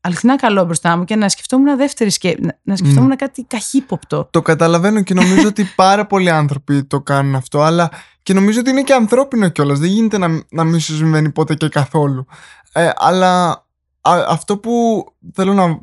[0.00, 2.40] αληθινά καλό μπροστά μου και να σκεφτόμουν δεύτερη σκέψη.
[2.42, 4.28] Να- Να σκεφτόμουν κάτι καχύποπτο.
[4.30, 7.90] Το καταλαβαίνω και νομίζω ότι πάρα πολλοί άνθρωποι το κάνουν αυτό, αλλά
[8.22, 9.78] και νομίζω ότι είναι και ανθρώπινο κιόλας.
[9.78, 12.26] Δεν γίνεται να, να μην σου συμβαίνει ποτέ και καθόλου.
[12.72, 13.48] Ε, αλλά
[14.00, 15.78] α- αυτό που θέλω να,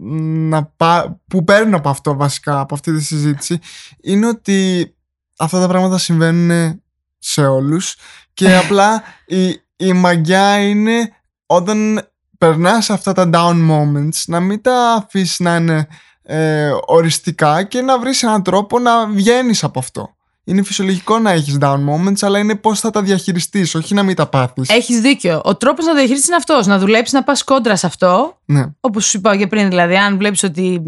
[0.50, 3.60] να πά- που παίρνω από αυτό βασικά, από αυτή τη συζήτηση,
[4.02, 4.92] είναι ότι
[5.38, 6.82] αυτά τα πράγματα συμβαίνουν
[7.18, 7.96] σε όλους
[8.34, 11.10] και απλά η, η μαγιά είναι
[11.46, 15.88] όταν περνάς αυτά τα down moments να μην τα αφήσεις να είναι
[16.24, 20.16] ε, οριστικά και να βρεις έναν τρόπο να βγαίνεις από αυτό.
[20.44, 24.16] Είναι φυσιολογικό να έχεις down moments, αλλά είναι πώς θα τα διαχειριστείς, όχι να μην
[24.16, 24.70] τα πάθεις.
[24.70, 25.42] Έχεις δίκιο.
[25.44, 26.68] Ο τρόπος να το διαχειριστείς είναι αυτός.
[26.68, 28.38] Να δουλέψεις, να πας κόντρα σε αυτό.
[28.46, 30.82] Ναι, Όπως σου είπα και πριν, δηλαδή, αν βλέπεις ότι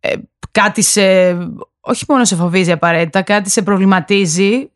[0.00, 0.14] ε,
[0.50, 1.02] κάτι σε.
[1.80, 4.70] Όχι μόνο σε φοβίζει απαραίτητα, κάτι σε προβληματίζει,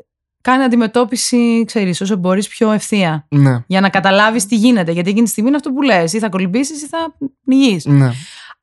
[0.50, 3.26] κάνε αντιμετώπιση, ξέρεις, όσο μπορείς πιο ευθεία.
[3.28, 4.92] ναι, Για να καταλάβεις τι γίνεται.
[4.92, 6.12] Γιατί εκείνη τη στιγμή είναι αυτό που λες.
[6.12, 7.84] Ή θα κολυμπήσεις ή θα πνιγείς.
[7.84, 8.04] ναι,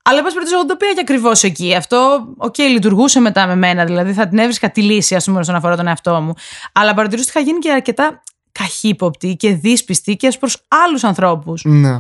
[0.04, 1.76] Αλλά, εν πάση περιπτώσει, εγώ το πήγα και ακριβώς εκεί.
[1.76, 3.86] Αυτό, οκ, λειτουργούσε μετά με μένα.
[3.86, 6.34] Δηλαδή, θα την έβρισκα τη λύση, ας πούμε, όσον αφορά τον εαυτό μου.
[6.74, 11.64] Αλλά παρατηρούσα ότι είχα γίνει και αρκετά καχύποπτη και δύσπιστη και ως προς άλλους ανθρώπους.
[11.66, 12.00] ναι,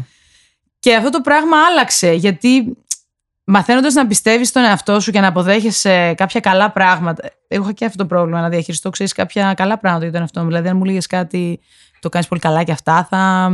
[0.79, 2.77] Και αυτό το πράγμα άλλαξε, γιατί
[3.43, 7.23] μαθαίνοντας να πιστεύεις στον εαυτό σου και να αποδέχεσαι κάποια καλά πράγματα.
[7.47, 10.39] Εγώ είχα και αυτό το πρόβλημα να διαχειριστώ, ξέρεις, κάποια καλά πράγματα για τον εαυτό
[10.41, 10.47] μου.
[10.47, 11.59] Δηλαδή, αν μου 'λεγες κάτι,
[11.99, 13.51] το κάνεις πολύ καλά και αυτά, θα,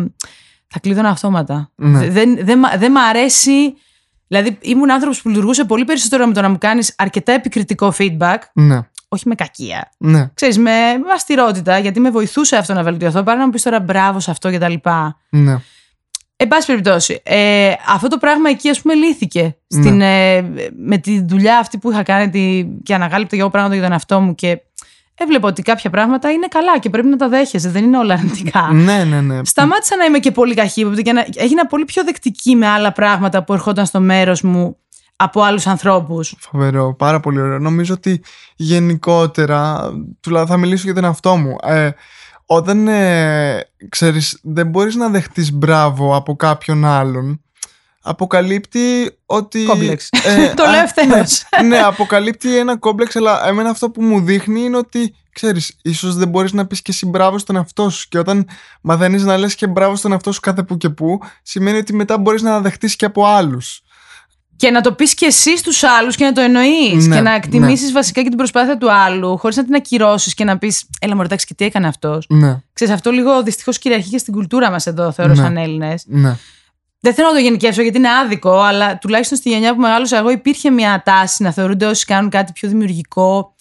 [0.68, 1.70] θα κλείδωνα αυτόματα.
[1.76, 2.10] Ναι.
[2.10, 3.74] Δεν, δεν, μ'- δεν μ' αρέσει.
[4.28, 8.38] Δηλαδή, ήμουν άνθρωπος που λειτουργούσε πολύ περισσότερο με το να μου κάνεις αρκετά επικριτικό feedback,
[8.54, 9.92] ναι, όχι με κακία.
[9.98, 10.72] ναι, Ξέρεις, με,
[11.06, 14.32] με αυστηρότητα, γιατί με βοηθούσε αυτό να βελτιωθώ, παρά να μου πεις τώρα μπράβο σε
[14.32, 14.74] αυτό κτλ.
[15.30, 15.58] ναι,
[16.42, 20.42] Εν πάση περιπτώσει, ε, αυτό το πράγμα εκεί ας πούμε λύθηκε στην, ε,
[20.76, 23.92] με τη δουλειά αυτή που είχα κάνει τη, και αναγάλυπτα για εγώ πράγματα για τον
[23.92, 24.62] εαυτό μου και
[25.16, 28.70] έβλεπα ότι κάποια πράγματα είναι καλά και πρέπει να τα δέχεσαι, δεν είναι όλα αρνητικά.
[28.74, 29.40] ναι, ναι, ναι.
[29.46, 33.44] Σταμάτησα να είμαι και πολύ καχύποπτη και να, έγινα πολύ πιο δεκτική με άλλα πράγματα
[33.44, 34.78] που ερχόταν στο μέρος μου
[35.16, 36.36] από άλλους ανθρώπους.
[36.40, 37.60] Φοβερό, πάρα πολύ ωραίο.
[37.60, 38.22] Νομίζω ότι
[38.56, 41.56] γενικότερα, τουλάχιστον θα μιλήσω για τον εαυτό μου.
[41.64, 41.90] Ε,
[42.52, 47.42] όταν ε, ξέρεις, δεν μπορείς να δεχτείς μπράβο από κάποιον άλλον,
[48.02, 49.64] αποκαλύπτει ότι.
[49.64, 50.10] Κόμπλεξ.
[50.24, 51.44] ε, Το α, λέω ευθέως.
[51.62, 56.16] Ναι, ναι, αποκαλύπτει ένα κόμπλεξ, αλλά εμένα αυτό που μου δείχνει είναι ότι, ξέρεις, ίσως
[56.16, 58.08] δεν μπορείς να πεις και εσύ μπράβο στον εαυτό σου.
[58.10, 58.48] Και όταν
[58.82, 62.18] μαθαίνεις να λες και μπράβο στον εαυτό σου κάθε που και που, σημαίνει ότι μετά
[62.18, 63.82] μπορείς να δεχτείς και από άλλους.
[64.60, 67.32] Και να το πεις και εσύ στους άλλους και να το εννοείς Ναι, και να
[67.34, 71.16] εκτιμήσεις βασικά και την προσπάθεια του άλλου χωρίς να την ακυρώσεις και να πεις έλα
[71.16, 72.26] μου εντάξει και τι έκανε αυτός.
[72.30, 75.42] Ναι, Ξέρεις, αυτό λίγο δυστυχώς κυριαρχεί και στην κουλτούρα μας εδώ, θεωρώ, Ναι.
[75.42, 76.04] σαν Έλληνες.
[76.08, 76.36] ναι,
[77.00, 80.30] Δεν θέλω να το γενικεύσω γιατί είναι άδικο, αλλά τουλάχιστον στη γενιά που μεγάλωσα εγώ
[80.30, 83.56] υπήρχε μια τάση να θεωρούνται όσοι κάνουν κάτι πιο δημιουργικό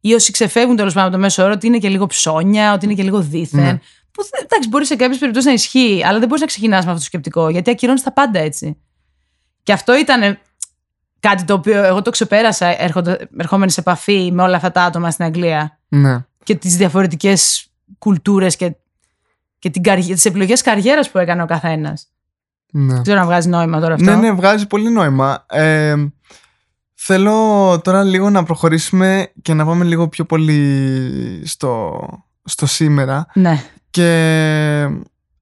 [0.00, 2.84] ή όσοι ξεφεύγουν τέλος πάντων από το μέσο όρο ότι είναι και λίγο ψώνια, ότι
[2.84, 3.60] είναι και λίγο δίθεν.
[3.62, 3.72] Ναι.
[4.12, 6.90] Που δεν- εντάξει, μπορεί σε κάποιες περιπτώσεις να ισχύει, αλλά δεν μπορείς να ξεκινάς με
[6.90, 8.76] αυτό το σκεπτικό, γιατί ακυρώνεις τα πάντα έτσι.
[9.64, 10.38] Και αυτό ήταν
[11.20, 15.10] κάτι το οποίο εγώ το ξεπέρασα έρχοντα- ερχόμενη σε επαφή με όλα αυτά τα άτομα
[15.10, 16.24] στην Αγγλία ναι.
[16.42, 17.66] και τις διαφορετικές
[17.98, 18.76] κουλτούρες και,
[19.58, 20.02] και την καρι...
[20.04, 22.06] τις επιλογές καριέρας που έκανε ο καθένας.
[22.72, 22.92] Ναι.
[22.92, 24.10] Δεν ξέρω να βγάζει νόημα τώρα αυτό.
[24.10, 25.44] Ναι, ναι, βγάζει πολύ νόημα.
[25.50, 25.94] Ε,
[26.94, 32.00] θέλω τώρα λίγο να προχωρήσουμε και να πάμε λίγο πιο πολύ στο,
[32.44, 33.62] στο σήμερα Ναι.
[33.90, 34.08] και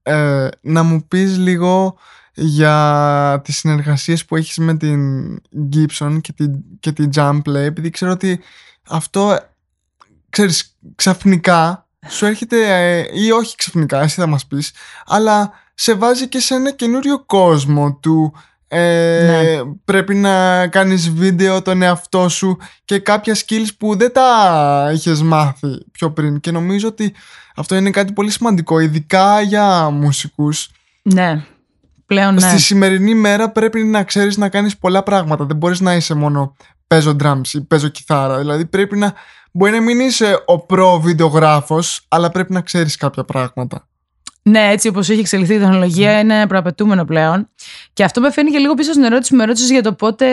[0.01, 1.97] ε, να μου πεις λίγο
[2.35, 5.01] για τις συνεργασίες που έχεις με την
[5.73, 8.39] Gibson και την, και την Jamplay επειδή ξέρω ότι
[8.87, 9.39] αυτό
[10.29, 12.57] ξέρεις ξαφνικά σου έρχεται
[12.99, 14.71] ε, ή όχι ξαφνικά εσύ θα μας πεις
[15.05, 18.33] αλλά σε βάζει και σε ένα καινούριο κόσμο του
[18.67, 19.73] ε, Ναι.
[19.85, 25.67] πρέπει να κάνεις βίντεο τον εαυτό σου και κάποια skills που δεν τα είχες μάθει
[25.91, 27.13] πιο πριν και νομίζω ότι
[27.55, 30.69] αυτό είναι κάτι πολύ σημαντικό ειδικά για μουσικούς
[31.01, 31.45] Ναι.
[32.13, 32.39] Πλέον ναι.
[32.39, 35.45] Στη σημερινή μέρα πρέπει να ξέρεις να κάνεις πολλά πράγματα.
[35.45, 36.55] Δεν μπορείς να είσαι μόνο
[36.87, 38.37] παίζω drums ή παίζω κιθάρα.
[38.37, 39.13] Δηλαδή πρέπει να...
[39.51, 43.87] Μπορεί να μην είσαι ο προ βιντεογράφος, αλλά πρέπει να ξέρεις κάποια πράγματα.
[44.43, 47.49] Ναι, έτσι όπως έχει εξελιχθεί η τεχνολογία, είναι προαπαιτούμενο πλέον.
[47.93, 50.27] Και αυτό με φέρνει και λίγο πίσω στην ερώτηση που με ρώτησες για το πότε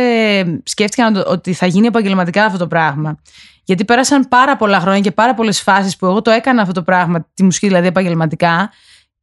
[0.65, 3.19] σκέφτηκα να το- ότι θα γίνει επαγγελματικά αυτό το πράγμα.
[3.65, 6.83] Γιατί πέρασαν πάρα πολλά χρόνια και πάρα πολλές φάσεις που εγώ το έκανα αυτό το
[6.83, 8.71] πράγμα, τη μουσική δηλαδή επαγγελματικά,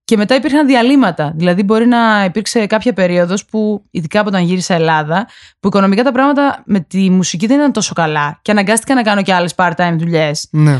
[0.07, 1.31] και μετά υπήρχαν διαλύματα.
[1.35, 5.27] Δηλαδή, μπορεί να υπήρξε κάποια περίοδος που, ειδικά από όταν γύρισα Ελλάδα,
[5.59, 9.21] που οικονομικά τα πράγματα με τη μουσική δεν ήταν τόσο καλά και αναγκάστηκα να κάνω
[9.21, 10.47] και άλλες part-time δουλειές.
[10.51, 10.79] Ναι.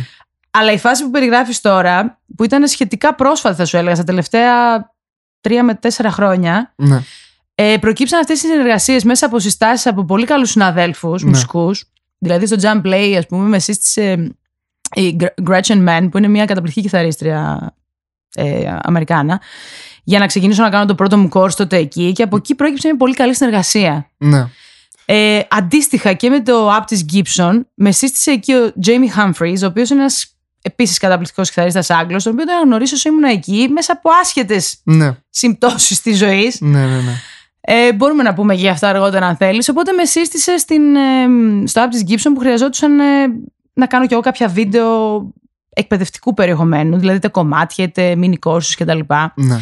[0.51, 4.53] Αλλά η φάση που περιγράφεις τώρα, που ήταν σχετικά πρόσφατη θα σου έλεγα, στα τελευταία
[5.41, 6.99] τρία με τέσσερα χρόνια, Ναι.
[7.55, 11.29] ε, προκύψαν αυτές οι συνεργασίες μέσα από συστάσεις από πολύ καλούς συναδέλφους, Ναι.
[11.29, 11.85] μουσικούς.
[12.17, 14.35] Δηλαδή στο Jump Play, ας πούμε, με σύστησε
[14.95, 17.71] η Gr- Gretchen Mann, που είναι μια καταπληκτική κιθαρίστρια
[18.35, 19.41] ε, Αμερικάνα,
[20.03, 22.87] για να ξεκινήσω να κάνω το πρώτο μου course τότε εκεί και από εκεί προέκυψε
[22.87, 24.09] μια πολύ καλή συνεργασία.
[24.17, 24.47] Ναι.
[25.05, 29.65] Ε, αντίστοιχα και με το app της Gibson, με σύστησε εκεί ο Jamie Humphries, ο
[29.65, 33.93] οποίος είναι ένας επίσης καταπληκτικός κιθαρίστας Άγγλος, τον οποίο τον γνωρίσω όσο ήμουν εκεί μέσα
[33.93, 35.17] από άσχετες Ναι.
[35.29, 36.61] συμπτώσεις της ζωής.
[36.61, 37.13] Ναι, ναι, ναι.
[37.61, 39.69] Ε, μπορούμε να πούμε και για αυτά αργότερα αν θέλεις.
[39.69, 41.27] Οπότε με σύστησε στην, ε,
[41.65, 43.03] στο app της Gibson που χρειαζόντουσαν ε,
[43.73, 45.17] να κάνω κι εγώ κάποια βίντεο
[45.77, 48.99] εκπαιδευτικού περιεχομένου, δηλαδή είτε κομμάτια, είτε mini courses κτλ.
[49.35, 49.59] ναι.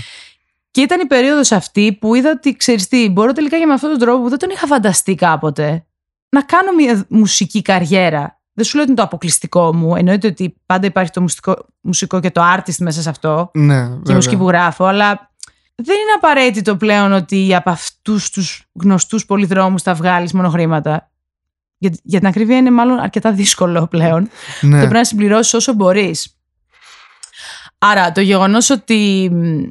[0.72, 3.90] Και ήταν η περίοδος αυτή που είδα ότι ξέρεις τι, μπορώ τελικά και με αυτόν
[3.90, 5.86] τον τρόπο που δεν τον είχα φανταστεί κάποτε
[6.30, 8.40] να κάνω μια μουσική καριέρα.
[8.54, 9.96] Δεν σου λέω ότι είναι το αποκλειστικό μου.
[9.96, 13.86] Εννοείται ότι πάντα υπάρχει το μουσικό, μουσικό και το artist μέσα σε αυτό ναι και
[13.86, 14.16] η βέβαια.
[14.16, 15.32] μουσική που γράφω, αλλά
[15.76, 21.12] δεν είναι απαραίτητο πλέον ότι από αυτούς τους γνωστούς πολυδρόμους θα βγάλεις μόνο χρήματα.
[21.78, 24.78] Για, για την ακρίβεια είναι μάλλον αρκετά δύσκολο πλέον και Ναι.
[24.78, 26.38] πρέπει να συμπληρώσεις όσο μπορείς.
[27.78, 29.64] Άρα το γεγονός ότι μ,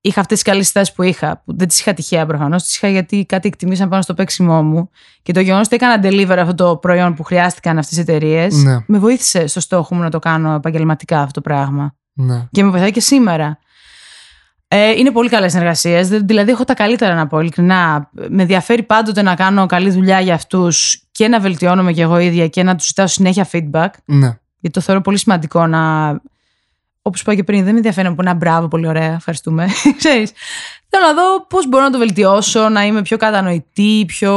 [0.00, 2.88] είχα αυτές τις καλέ συστάσει που είχα, που δεν τις είχα τυχαία προφανώς, τις είχα
[2.88, 4.90] γιατί κάτι εκτιμήσαν πάνω στο παίξιμό μου
[5.22, 8.78] και το γεγονός ότι έκανα deliver αυτό το προϊόν που χρειάστηκαν αυτές οι εταιρείες, Ναι.
[8.86, 12.48] με βοήθησε στο στόχο μου να το κάνω επαγγελματικά αυτό το πράγμα ναι.
[12.50, 13.58] και με βοηθάει και σήμερα.
[14.72, 16.08] Ε, είναι πολύ καλές συνεργασίες.
[16.08, 18.10] Δηλαδή, έχω τα καλύτερα να πω, ειλικρινά.
[18.28, 22.48] Με ενδιαφέρει πάντοτε να κάνω καλή δουλειά για αυτούς και να βελτιώνομαι κι εγώ ίδια
[22.48, 23.88] και να τους ζητάω συνέχεια feedback.
[24.04, 24.38] ναι.
[24.62, 26.08] Γιατί το θεωρώ πολύ σημαντικό να.
[27.02, 29.66] Όπως είπα και πριν, δεν με ενδιαφέρει να πω ένα μπράβο, πολύ ωραία, ευχαριστούμε.
[29.98, 30.32] Ξέρεις,
[30.88, 34.32] θέλω να δω πώς μπορώ να το βελτιώσω, να είμαι πιο κατανοητή, πιο.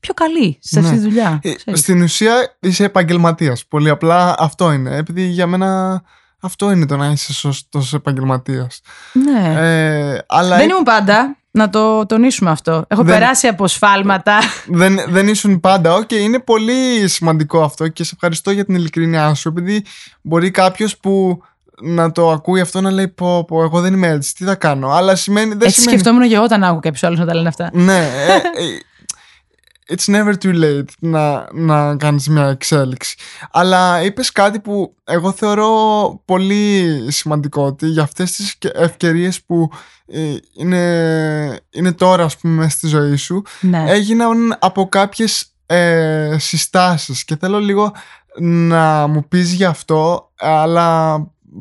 [0.00, 0.96] πιο καλή σε αυτή Ναι.
[0.96, 1.40] τη δουλειά.
[1.42, 1.80] Ε, ξέρεις.
[1.80, 3.66] Στην ουσία είσαι επαγγελματίας.
[3.66, 4.96] Πολύ απλά αυτό είναι.
[4.96, 6.02] Επειδή για μένα
[6.40, 8.80] αυτό είναι το να είσαι σωστό επαγγελματίας.
[9.12, 9.54] Ναι.
[9.56, 11.36] Ε, αλλά Δεν ήμουν πάντα.
[11.50, 12.84] Να το τονίσουμε αυτό.
[12.88, 14.38] Έχω Δεν- περάσει από σφάλματα.
[14.66, 15.94] δεν, δεν ήσουν πάντα.
[15.94, 19.48] Οκ, είναι πολύ σημαντικό αυτό και σε ευχαριστώ για την ειλικρίνειά σου.
[19.48, 19.84] Επειδή
[20.22, 21.42] μπορεί κάποιος που
[21.82, 24.90] να το ακούει αυτό να λέει πω, πω εγώ δεν είμαι έτσι, τι θα κάνω.
[24.90, 25.98] Αλλά σημαίνει, δεν Έτσι σημαίνει...
[25.98, 27.70] σκεφτόμουν και εγώ όταν άκουγα κάποιο άλλο να τα λένε αυτά.
[27.72, 28.78] Ναι, ε, ε,
[29.90, 33.16] it's never too late να, να κάνεις μια εξέλιξη.
[33.50, 35.70] Αλλά είπες κάτι που εγώ θεωρώ
[36.24, 39.70] πολύ σημαντικό ότι για αυτές τις και- ευκαιρίες που
[40.06, 43.84] ε, είναι, είναι τώρα ας πούμε μέσα στη ζωή σου Ναι.
[43.86, 47.92] έγιναν από κάποιες ε, συστάσεις και θέλω λίγο
[48.38, 51.16] να μου πεις γι' αυτό αλλά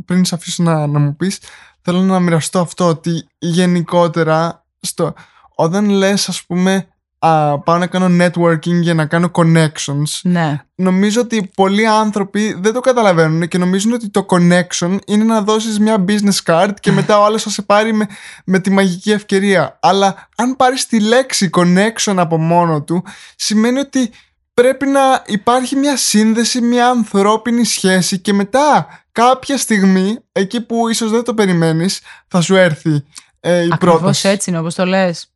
[0.05, 1.39] πριν σε αφήσω να, να μου πεις
[1.81, 5.13] θέλω να μοιραστώ αυτό ότι γενικότερα στο,
[5.55, 6.87] όταν λες ας πούμε
[7.25, 10.61] α, πάω να κάνω networking για να κάνω connections ναι.
[10.75, 15.79] νομίζω ότι πολλοί άνθρωποι δεν το καταλαβαίνουν και νομίζουν ότι το connection είναι να δώσεις
[15.79, 18.07] μια business card και μετά ο άλλος θα σε πάρει με,
[18.45, 19.79] με τη μαγική ευκαιρία.
[19.81, 23.03] Αλλά αν πάρεις τη λέξη connection από μόνο του,
[23.35, 24.11] σημαίνει ότι
[24.53, 31.11] πρέπει να υπάρχει μια σύνδεση, μια ανθρώπινη σχέση και μετά κάποια στιγμή, εκεί που ίσως
[31.11, 33.03] δεν το περιμένεις, θα σου έρθει
[33.39, 34.27] ε, η Ακριβώς πρόταση.
[34.27, 35.34] έτσι είναι όπως το λες.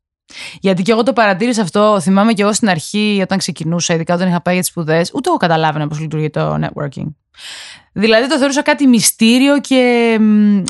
[0.60, 2.00] Γιατί και εγώ το παρατήρησα αυτό.
[2.02, 5.30] Θυμάμαι και εγώ στην αρχή, όταν ξεκινούσα, ειδικά όταν είχα πάει για τις σπουδές, ούτε
[5.30, 7.08] εγώ καταλάβαινα πώς λειτουργεί το networking.
[7.94, 10.18] Δηλαδή το θεωρούσα κάτι μυστήριο και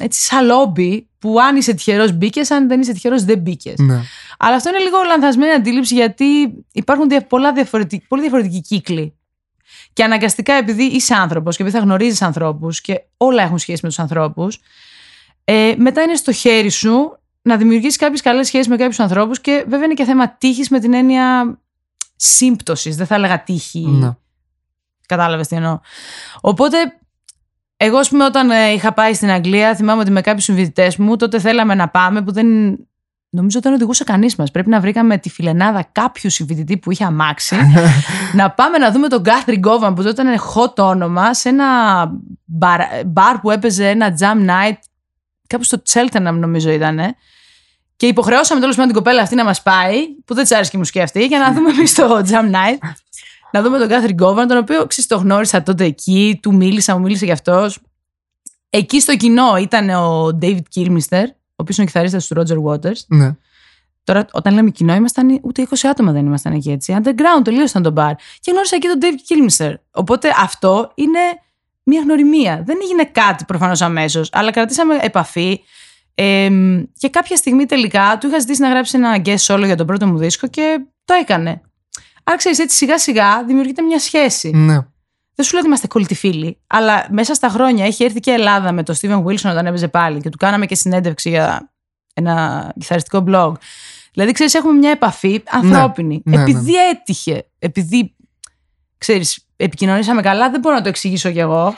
[0.01, 3.77] έτσι σαν λόμπι που αν είσαι τυχερός μπήκες, αν δεν είσαι τυχερός δεν μπήκες.
[3.77, 4.01] Ναι.
[4.39, 6.25] Αλλά αυτό είναι λίγο λανθασμένη αντίληψη γιατί
[6.71, 9.13] υπάρχουν πολλά διαφορετικ, πολύ διαφορετικοί κύκλοι.
[9.93, 13.87] Και αναγκαστικά επειδή είσαι άνθρωπος και επειδή θα γνωρίζεις ανθρώπους και όλα έχουν σχέση με
[13.87, 14.59] τους ανθρώπους,
[15.43, 19.65] ε, μετά είναι στο χέρι σου να δημιουργήσει κάποιες καλές σχέσεις με κάποιους ανθρώπους και
[19.67, 21.57] βέβαια είναι και θέμα τύχης με την έννοια
[22.15, 22.95] σύμπτωσης.
[22.95, 23.87] Δεν θα έλεγα τύχη.
[23.87, 24.15] Ναι.
[25.05, 25.79] Κατάλαβες τι εννοώ.
[26.41, 26.77] Οπότε,
[27.77, 31.15] εγώ, ας πούμε, όταν ε, είχα πάει στην Αγγλία, θυμάμαι ότι με κάποιους συμφοιτητέ μου,
[31.15, 32.47] τότε θέλαμε να πάμε που δεν.
[33.31, 34.51] Νομίζω ότι δεν οδηγούσε κανείς μας.
[34.51, 37.55] Πρέπει να βρήκαμε τη φιλενάδα κάποιου συμφοιτητή που είχε αμάξει.
[38.33, 41.65] να πάμε να δούμε τον Guthrie Govan που τότε ήταν hot όνομα σε ένα
[43.05, 44.77] μπαρ, που έπαιζε ένα jam night.
[45.49, 46.99] Κάπου στο Cheltenham νομίζω ήταν.
[47.95, 50.75] Και υποχρεώσαμε τέλος πάντων την κοπέλα αυτή να μας πάει, που δεν της άρεσε και
[50.75, 52.77] η μουσική αυτή, για να δούμε εμείς το Jam Night
[53.51, 57.01] να δούμε τον Κάθριν Γκόβαν, τον οποίο ξέρεις, το γνώρισα τότε εκεί, του μίλησα, μου
[57.01, 57.79] μίλησε γι' αυτός.
[58.69, 63.05] Εκεί στο κοινό ήταν ο David Kilmister, ο οποίος είναι ο κιθαρίστας του Roger Waters.
[63.07, 63.35] Ναι.
[64.03, 66.97] Τώρα, όταν λέμε κοινό, ήμασταν ούτε 20 άτομα δεν ήμασταν εκεί έτσι.
[66.97, 68.15] Underground, τελείω ήταν το μπαρ.
[68.39, 69.73] Και γνώρισα εκεί τον David Kilmister.
[69.91, 71.19] Οπότε αυτό είναι
[71.83, 72.63] μια γνωριμία.
[72.65, 75.59] Δεν έγινε κάτι προφανώς αμέσως, αλλά κρατήσαμε επαφή.
[76.15, 76.49] Ε,
[76.97, 80.07] και κάποια στιγμή τελικά του είχα ζητήσει να γράψει ένα guest solo για τον πρώτο
[80.07, 81.61] μου δίσκο και το έκανε.
[82.23, 84.49] Άρα ξέρεις, έτσι σιγά σιγά δημιουργείται μια σχέση.
[84.49, 84.77] Ναι.
[85.35, 88.33] Δεν σου λέω ότι είμαστε κολλητοί φίλοι, αλλά μέσα στα χρόνια έχει έρθει και η
[88.33, 91.71] Ελλάδα με τον Steven Wilson όταν έπαιζε πάλι και του κάναμε και συνέντευξη για
[92.13, 93.51] ένα κιθαριστικό blog.
[94.13, 96.21] Δηλαδή, ξέρεις, έχουμε μια επαφή ανθρώπινη.
[96.25, 98.15] Ναι, ναι, επειδή έτυχε, επειδή
[98.97, 101.73] ξέρεις, επικοινωνήσαμε καλά, δεν μπορώ να το εξηγήσω κι εγώ.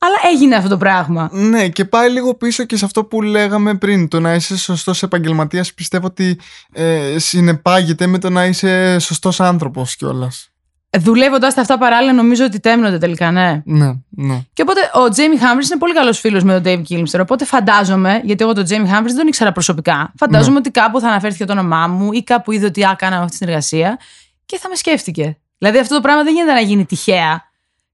[0.00, 1.28] Αλλά έγινε αυτό το πράγμα.
[1.32, 4.08] Ναι, και πάει λίγο πίσω και σε αυτό που λέγαμε πριν.
[4.08, 6.38] Το να είσαι σωστός επαγγελματίας πιστεύω ότι
[6.72, 10.50] ε, συνεπάγεται με το να είσαι σωστός άνθρωπος κιόλας.
[10.98, 13.62] Δουλεύοντας τα αυτά παράλληλα, νομίζω ότι τέμνονται τελικά, ναι.
[13.64, 14.40] Ναι, ναι.
[14.52, 17.20] Και οπότε ο Τζέιμι Χάμπρι είναι πολύ καλός φίλος με τον Dave Kilmister.
[17.20, 20.58] Οπότε φαντάζομαι, γιατί εγώ τον Τζέιμι Χάμπρι δεν τον ήξερα προσωπικά, φαντάζομαι Ναι.
[20.58, 23.36] ότι κάπου θα αναφέρθηκε το όνομά μου ή κάπου είδε ότι α, κάναμε αυτή τη
[23.36, 23.98] συνεργασία
[24.46, 25.38] και θα με σκέφτηκε.
[25.58, 27.42] Δηλαδή αυτό το πράγμα δεν γίνεται να γίνει τυχαία.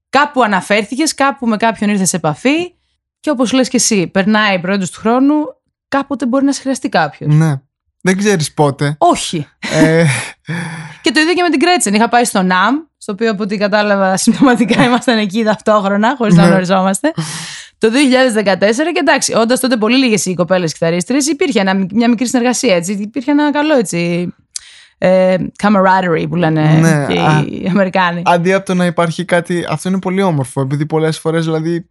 [0.09, 2.73] Κάπου αναφέρθηκες, κάπου με κάποιον ήρθες σε επαφή
[3.19, 5.35] και όπως λες και εσύ, περνάει πρώτο τους χρόνου,
[5.87, 7.35] κάποτε μπορεί να σε χρειαστεί κάποιος.
[7.35, 7.53] ναι.
[8.07, 8.95] Δεν ξέρεις πότε.
[8.97, 9.47] Όχι.
[9.73, 10.05] ε,
[11.01, 11.93] Και το ίδιο και με την Κρέτσεν.
[11.93, 16.41] Είχα πάει στο ΝΑΜ, στο οποίο από ό,τι κατάλαβα συμπτωματικά ήμασταν εκεί ταυτόχρονα, χωρίς να
[16.43, 16.47] Ναι.
[16.49, 17.13] γνωριζόμαστε.
[17.77, 22.27] Το 2014 και εντάξει, όντας τότε πολύ λίγες οι κοπέλες κιθαρίστρε, υπήρχε ένα, μια μικρή
[22.27, 22.75] συνεργασία.
[22.75, 24.33] Έτσι, υπήρχε ένα καλό έτσι.
[24.97, 27.43] Ε, camaraderie που λένε Ναι, και α.
[27.47, 28.21] οι Αμερικάνοι.
[28.25, 29.65] αντί από το να υπάρχει κάτι.
[29.69, 30.61] Αυτό είναι πολύ όμορφο.
[30.61, 31.89] Επειδή πολλές φορές δηλαδή.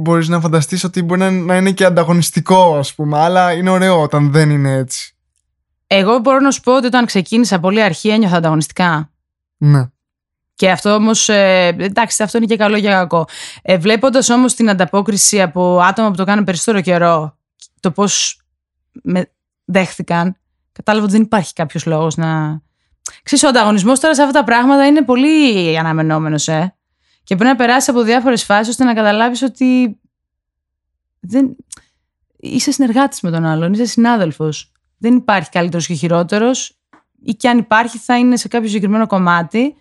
[0.00, 3.18] Μπορείς να φανταστείς ότι μπορεί να, να είναι και ανταγωνιστικό, ας πούμε.
[3.18, 5.16] Αλλά είναι ωραίο όταν δεν είναι έτσι.
[5.86, 9.10] Εγώ μπορώ να σου πω ότι όταν ξεκίνησα πολύ αρχή ένιωθα ανταγωνιστικά.
[9.56, 9.88] Ναι.
[10.54, 11.28] Και αυτό όμως.
[11.28, 13.28] Ε, εντάξει, αυτό είναι και καλό και κακό.
[13.62, 17.36] Ε, Βλέποντας όμως την ανταπόκριση από άτομα που το κάνουν περισσότερο καιρό,
[17.80, 18.40] το πώς
[19.02, 19.30] με
[19.64, 20.36] δέχθηκαν,
[20.78, 22.60] κατάλαβα ότι δεν υπάρχει κάποιος λόγος να.
[23.22, 26.74] Ξέρεις, ο ανταγωνισμός τώρα σε αυτά τα πράγματα είναι πολύ αναμενόμενος, ε.
[27.24, 30.00] Και πρέπει να περάσεις από διάφορες φάσεις ώστε να καταλάβεις ότι.
[31.20, 31.56] Δεν...
[32.40, 34.72] Είσαι συνεργάτης με τον άλλον, είσαι συνάδελφος.
[34.98, 36.78] Δεν υπάρχει καλύτερος και χειρότερος,
[37.22, 39.76] ή και αν υπάρχει, θα είναι σε κάποιο συγκεκριμένο κομμάτι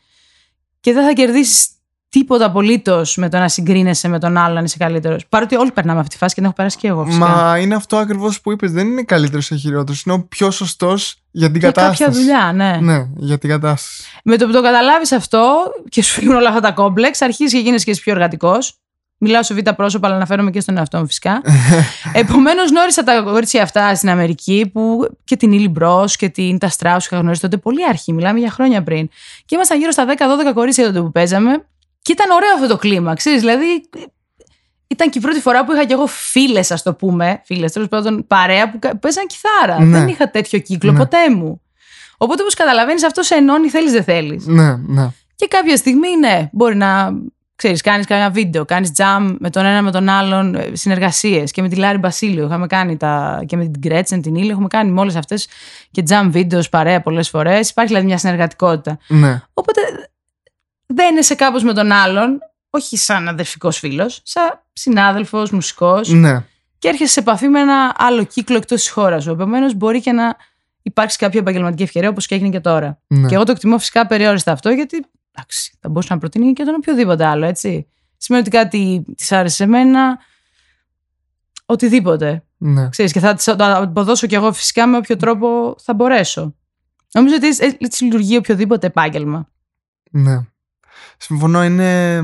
[0.79, 1.69] και δεν θα κερδίσεις
[2.17, 5.27] τίποτα απολύτως με το να συγκρίνεσαι με τον άλλον αν είσαι καλύτερος.
[5.27, 7.25] Παρότι όλοι περνάμε αυτή τη φάση και την έχω περάσει και εγώ φυσικά.
[7.25, 8.71] Μα είναι αυτό ακριβώς που είπες.
[8.71, 10.03] Δεν είναι καλύτερος ή χειρότερος.
[10.03, 12.03] Είναι ο πιο σωστός για την για κατάσταση.
[12.03, 12.77] κάποια δουλειά, ναι.
[12.81, 14.03] Ναι, για την κατάσταση.
[14.23, 15.55] Με το που το καταλάβεις αυτό
[15.89, 18.77] και σου φύγουν όλα αυτά τα κόμπλεξ, αρχίζεις και γίνεσαι και εσύ πιο εργατικός.
[19.19, 21.41] Μιλάω σε β' πρόσωπο, αλλά αναφέρομαι και στον εαυτό μου φυσικά.
[22.13, 26.69] Επομένως, γνώρισα τα κορίτσια αυτά στην Αμερική που και την Ήλι Μπρό και την Τα
[26.69, 28.13] Στράους είχα γνωρίσει τότε πολύ αρχή.
[28.13, 29.09] Μιλάμε για χρόνια πριν.
[29.45, 30.05] Και ήμασταν γύρω στα
[30.49, 31.65] 10-12 κορίτσια τότε που παίζαμε.
[32.07, 33.89] Και ήταν ωραίο αυτό το κλίμα, ξέρεις, δηλαδή
[34.87, 37.41] ήταν και η πρώτη φορά που είχα κι εγώ φίλες, ας το πούμε.
[37.45, 39.83] Φίλες, τέλος πάντων, παρέα που κα- παίζαν κιθάρα.
[39.83, 39.97] Ναι.
[39.99, 40.97] Δεν είχα τέτοιο κύκλο Ναι.
[40.97, 41.61] ποτέ μου.
[42.17, 44.45] Οπότε, όπως καταλαβαίνεις, αυτό σε ενώνει, θέλεις, δεν θέλεις.
[44.45, 45.07] Ναι, ναι.
[45.35, 47.09] Και κάποια στιγμή, ναι, μπορεί να.
[47.55, 51.61] Ξέρεις, κάνεις κανένα βίντεο, κάνεις jam με τον ένα με τον άλλον, ε, συνεργασίες και
[51.61, 54.91] με τη Λάρη Μπασίλειο είχαμε κάνει τα, και με την Γκρέτσεν, την Ήλιο, έχουμε κάνει
[54.91, 55.47] με όλες αυτές
[55.91, 57.69] και jam βίντεος παρέα πολλές φορές.
[57.69, 58.97] Υπάρχει δηλαδή μια συνεργατικότητα.
[59.07, 59.41] ναι.
[59.53, 59.81] Οπότε
[60.87, 66.45] δεν είσαι κάπως με τον άλλον, όχι σαν αδερφικός φίλος, σαν συνάδελφος, μουσικός ναι.
[66.79, 69.31] και έρχεσαι σε επαφή με ένα άλλο κύκλο εκτός της χώρας σου.
[69.31, 70.35] Επομένως μπορεί και να
[70.81, 72.99] υπάρξει κάποια επαγγελματική ευκαιρία όπως και έγινε και τώρα.
[73.07, 73.27] ναι.
[73.27, 76.73] Και εγώ το εκτιμώ φυσικά περιόριστα αυτό, γιατί εντάξει, θα μπορούσα να προτείνει και τον
[76.75, 77.87] οποιοδήποτε άλλο, έτσι.
[78.17, 80.17] Σημαίνει ότι κάτι της άρεσε σε μένα.
[81.65, 82.43] Οτιδήποτε.
[82.57, 82.89] Ναι.
[82.89, 86.55] Ξέρεις, και θα τις- το αποδώσω κι εγώ φυσικά με όποιο τρόπο θα μπορέσω.
[87.13, 89.49] Νομίζω ότι έτσι- έτσι λειτουργεί οποιοδήποτε επάγγελμα.
[90.11, 90.37] Ναι.
[91.17, 92.21] Συμφωνώ, είναι.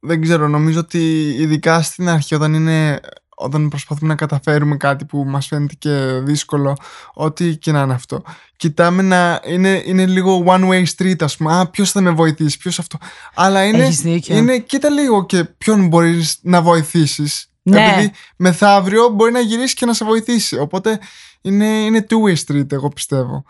[0.00, 3.00] Δεν ξέρω, νομίζω ότι ειδικά στην αρχή όταν είναι.
[3.42, 6.76] Όταν προσπαθούμε να καταφέρουμε κάτι που μας φαίνεται και δύσκολο,
[7.14, 8.22] ό,τι και να είναι αυτό.
[8.56, 11.58] Κοιτάμε να είναι, είναι λίγο one way street, ας πούμε.
[11.58, 12.98] Α, ποιος θα με βοηθήσει, ποιος αυτό.
[13.34, 14.36] Αλλά είναι, Έχεις δίκιο.
[14.36, 17.50] είναι κοίτα λίγο και ποιον μπορείς να βοηθήσεις.
[17.62, 17.90] Ναι.
[17.92, 20.58] Επειδή μεθαύριο μπορεί να γυρίσεις και να σε βοηθήσει.
[20.58, 20.98] Οπότε
[21.40, 23.44] είναι, είναι two way street, εγώ πιστεύω.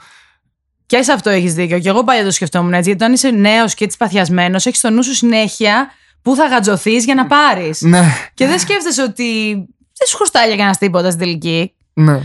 [0.90, 1.78] Και σε αυτό έχεις δίκιο.
[1.78, 2.88] Και εγώ παλιά το σκεφτόμουν έτσι.
[2.88, 5.90] Γιατί όταν είσαι νέος και έτσι παθιασμένος, έχεις στο νου σου συνέχεια
[6.22, 7.80] πού θα γατζωθείς για να πάρεις.
[7.80, 8.02] Ναι,
[8.34, 9.52] και δεν σκέφτεσαι ότι
[9.98, 11.74] δεν σου χρωστάει για κανένας τίποτα στην τελική.
[11.92, 12.20] ναι.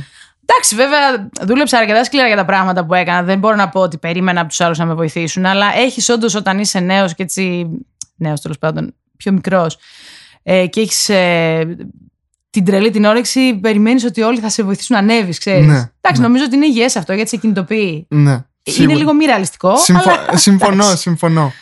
[0.48, 3.24] Εντάξει, βέβαια, δούλεψα αρκετά σκληρά για τα πράγματα που έκανα.
[3.24, 5.46] Δεν μπορώ να πω ότι περίμενα από τους άλλους να με βοηθήσουν.
[5.46, 7.68] Αλλά έχεις όντως όταν είσαι νέος και έτσι.
[8.16, 9.78] Νέος τέλος πάντων, πιο μικρός.
[10.44, 11.10] Ε, και έχεις
[12.50, 15.66] την τρελή την όρεξη, περιμένεις ότι όλοι θα σε βοηθήσουν να ανέβεις, ξέρεις.
[15.68, 16.28] Ναι, Εντάξει, ναι.
[16.28, 18.06] νομίζω ότι είναι υγιές αυτό γιατί σε κινητοποιεί.
[18.10, 18.46] ναι.
[18.66, 18.98] Είναι σίγουρα.
[18.98, 19.78] λίγο μη ρεαλιστικό.
[19.78, 20.38] Συμφω- αλλά...
[20.38, 21.02] συμφωνώ, εντάξει.
[21.02, 21.54] συμφωνώ.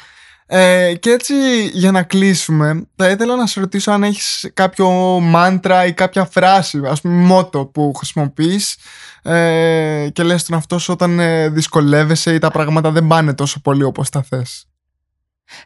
[0.45, 1.33] Ε, και έτσι
[1.73, 4.89] για να κλείσουμε θα ήθελα να σε ρωτήσω αν έχεις κάποιο
[5.19, 8.77] μάντρα ή κάποια φράση ας πούμε μότο που χρησιμοποιείς
[9.23, 13.61] ε, και λες τον αυτό σου όταν ε, δυσκολεύεσαι ή τα πράγματα δεν πάνε τόσο
[13.61, 14.67] πολύ όπως τα θες.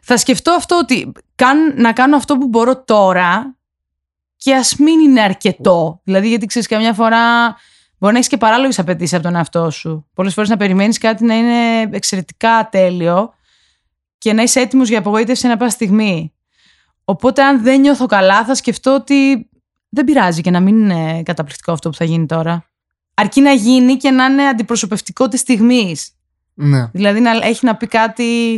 [0.02, 3.56] Θα σκεφτώ αυτό ότι καν, να κάνω αυτό που μπορώ τώρα
[4.36, 6.00] και ας μην είναι αρκετό.
[6.04, 7.56] Δηλαδή, γιατί ξέρεις, καμιά φορά
[7.98, 10.06] μπορεί να έχεις και παράλογες απαιτήσεις από τον εαυτό σου.
[10.14, 13.32] Πολλές φορές να περιμένεις κάτι να είναι εξαιρετικά τέλειο
[14.18, 16.32] και να είσαι έτοιμος για απογοήτευση ένα πάσα στιγμή.
[17.04, 19.48] Οπότε, αν δεν νιώθω καλά, θα σκεφτώ ότι
[19.88, 22.64] δεν πειράζει και να μην είναι καταπληκτικό αυτό που θα γίνει τώρα.
[23.14, 26.10] Αρκεί να γίνει και να είναι αντιπροσωπευτικό της στιγμής.
[26.54, 26.86] Ναι.
[26.92, 28.52] Δηλαδή, να έχει να πει κάτι.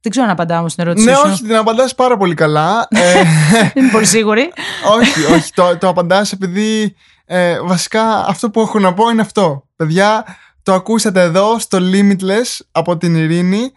[0.00, 1.22] Δεν ξέρω αν απαντάω στην ερώτησή Ναι, σου.
[1.26, 2.86] όχι, την απαντάς πάρα πολύ καλά.
[2.90, 3.12] Ε,
[3.52, 4.52] Δεν είμαι πολύ σίγουρη.
[4.98, 6.94] όχι, όχι, το, το απαντάς επειδή
[7.34, 9.68] ε, βασικά αυτό που έχω να πω είναι αυτό.
[9.76, 10.24] Παιδιά,
[10.62, 13.72] το ακούσατε εδώ στο Limitless από την Ειρήνη.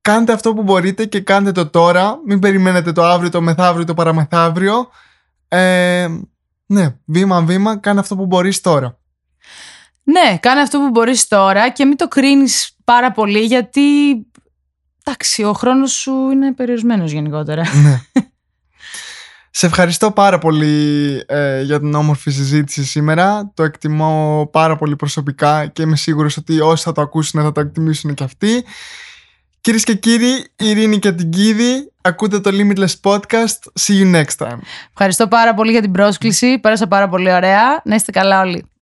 [0.00, 2.18] Κάντε αυτό που μπορείτε και κάντε το τώρα.
[2.26, 4.88] Μην περιμένετε το αύριο, το μεθαύριο, το παραμεθαύριο.
[5.48, 6.08] Ε,
[6.66, 8.98] ναι, βήμα-βήμα, κάνε αυτό που μπορείς τώρα.
[10.02, 13.80] Ναι, κάνε αυτό που μπορείς τώρα και μην το κρίνεις πάρα πολύ γιατί
[15.04, 17.62] εντάξει, ο χρόνος σου είναι περιορισμένος γενικότερα.
[17.82, 18.00] ναι.
[19.50, 23.52] Σε ευχαριστώ πάρα πολύ ε, για την όμορφη συζήτηση σήμερα.
[23.54, 27.60] Το εκτιμώ πάρα πολύ προσωπικά και είμαι σίγουρος ότι όσοι θα το ακούσουν θα το
[27.60, 28.64] εκτιμήσουν και αυτοί.
[29.60, 33.80] Κυρίες και κύριοι, Ειρήνη και την Κίδη, ακούτε το Limitless Podcast.
[33.80, 34.58] See you next time.
[34.90, 36.58] Ευχαριστώ πάρα πολύ για την πρόσκληση.
[36.58, 37.80] Πέρασα πάρα πολύ ωραία.
[37.84, 38.70] Να είστε καλά όλοι.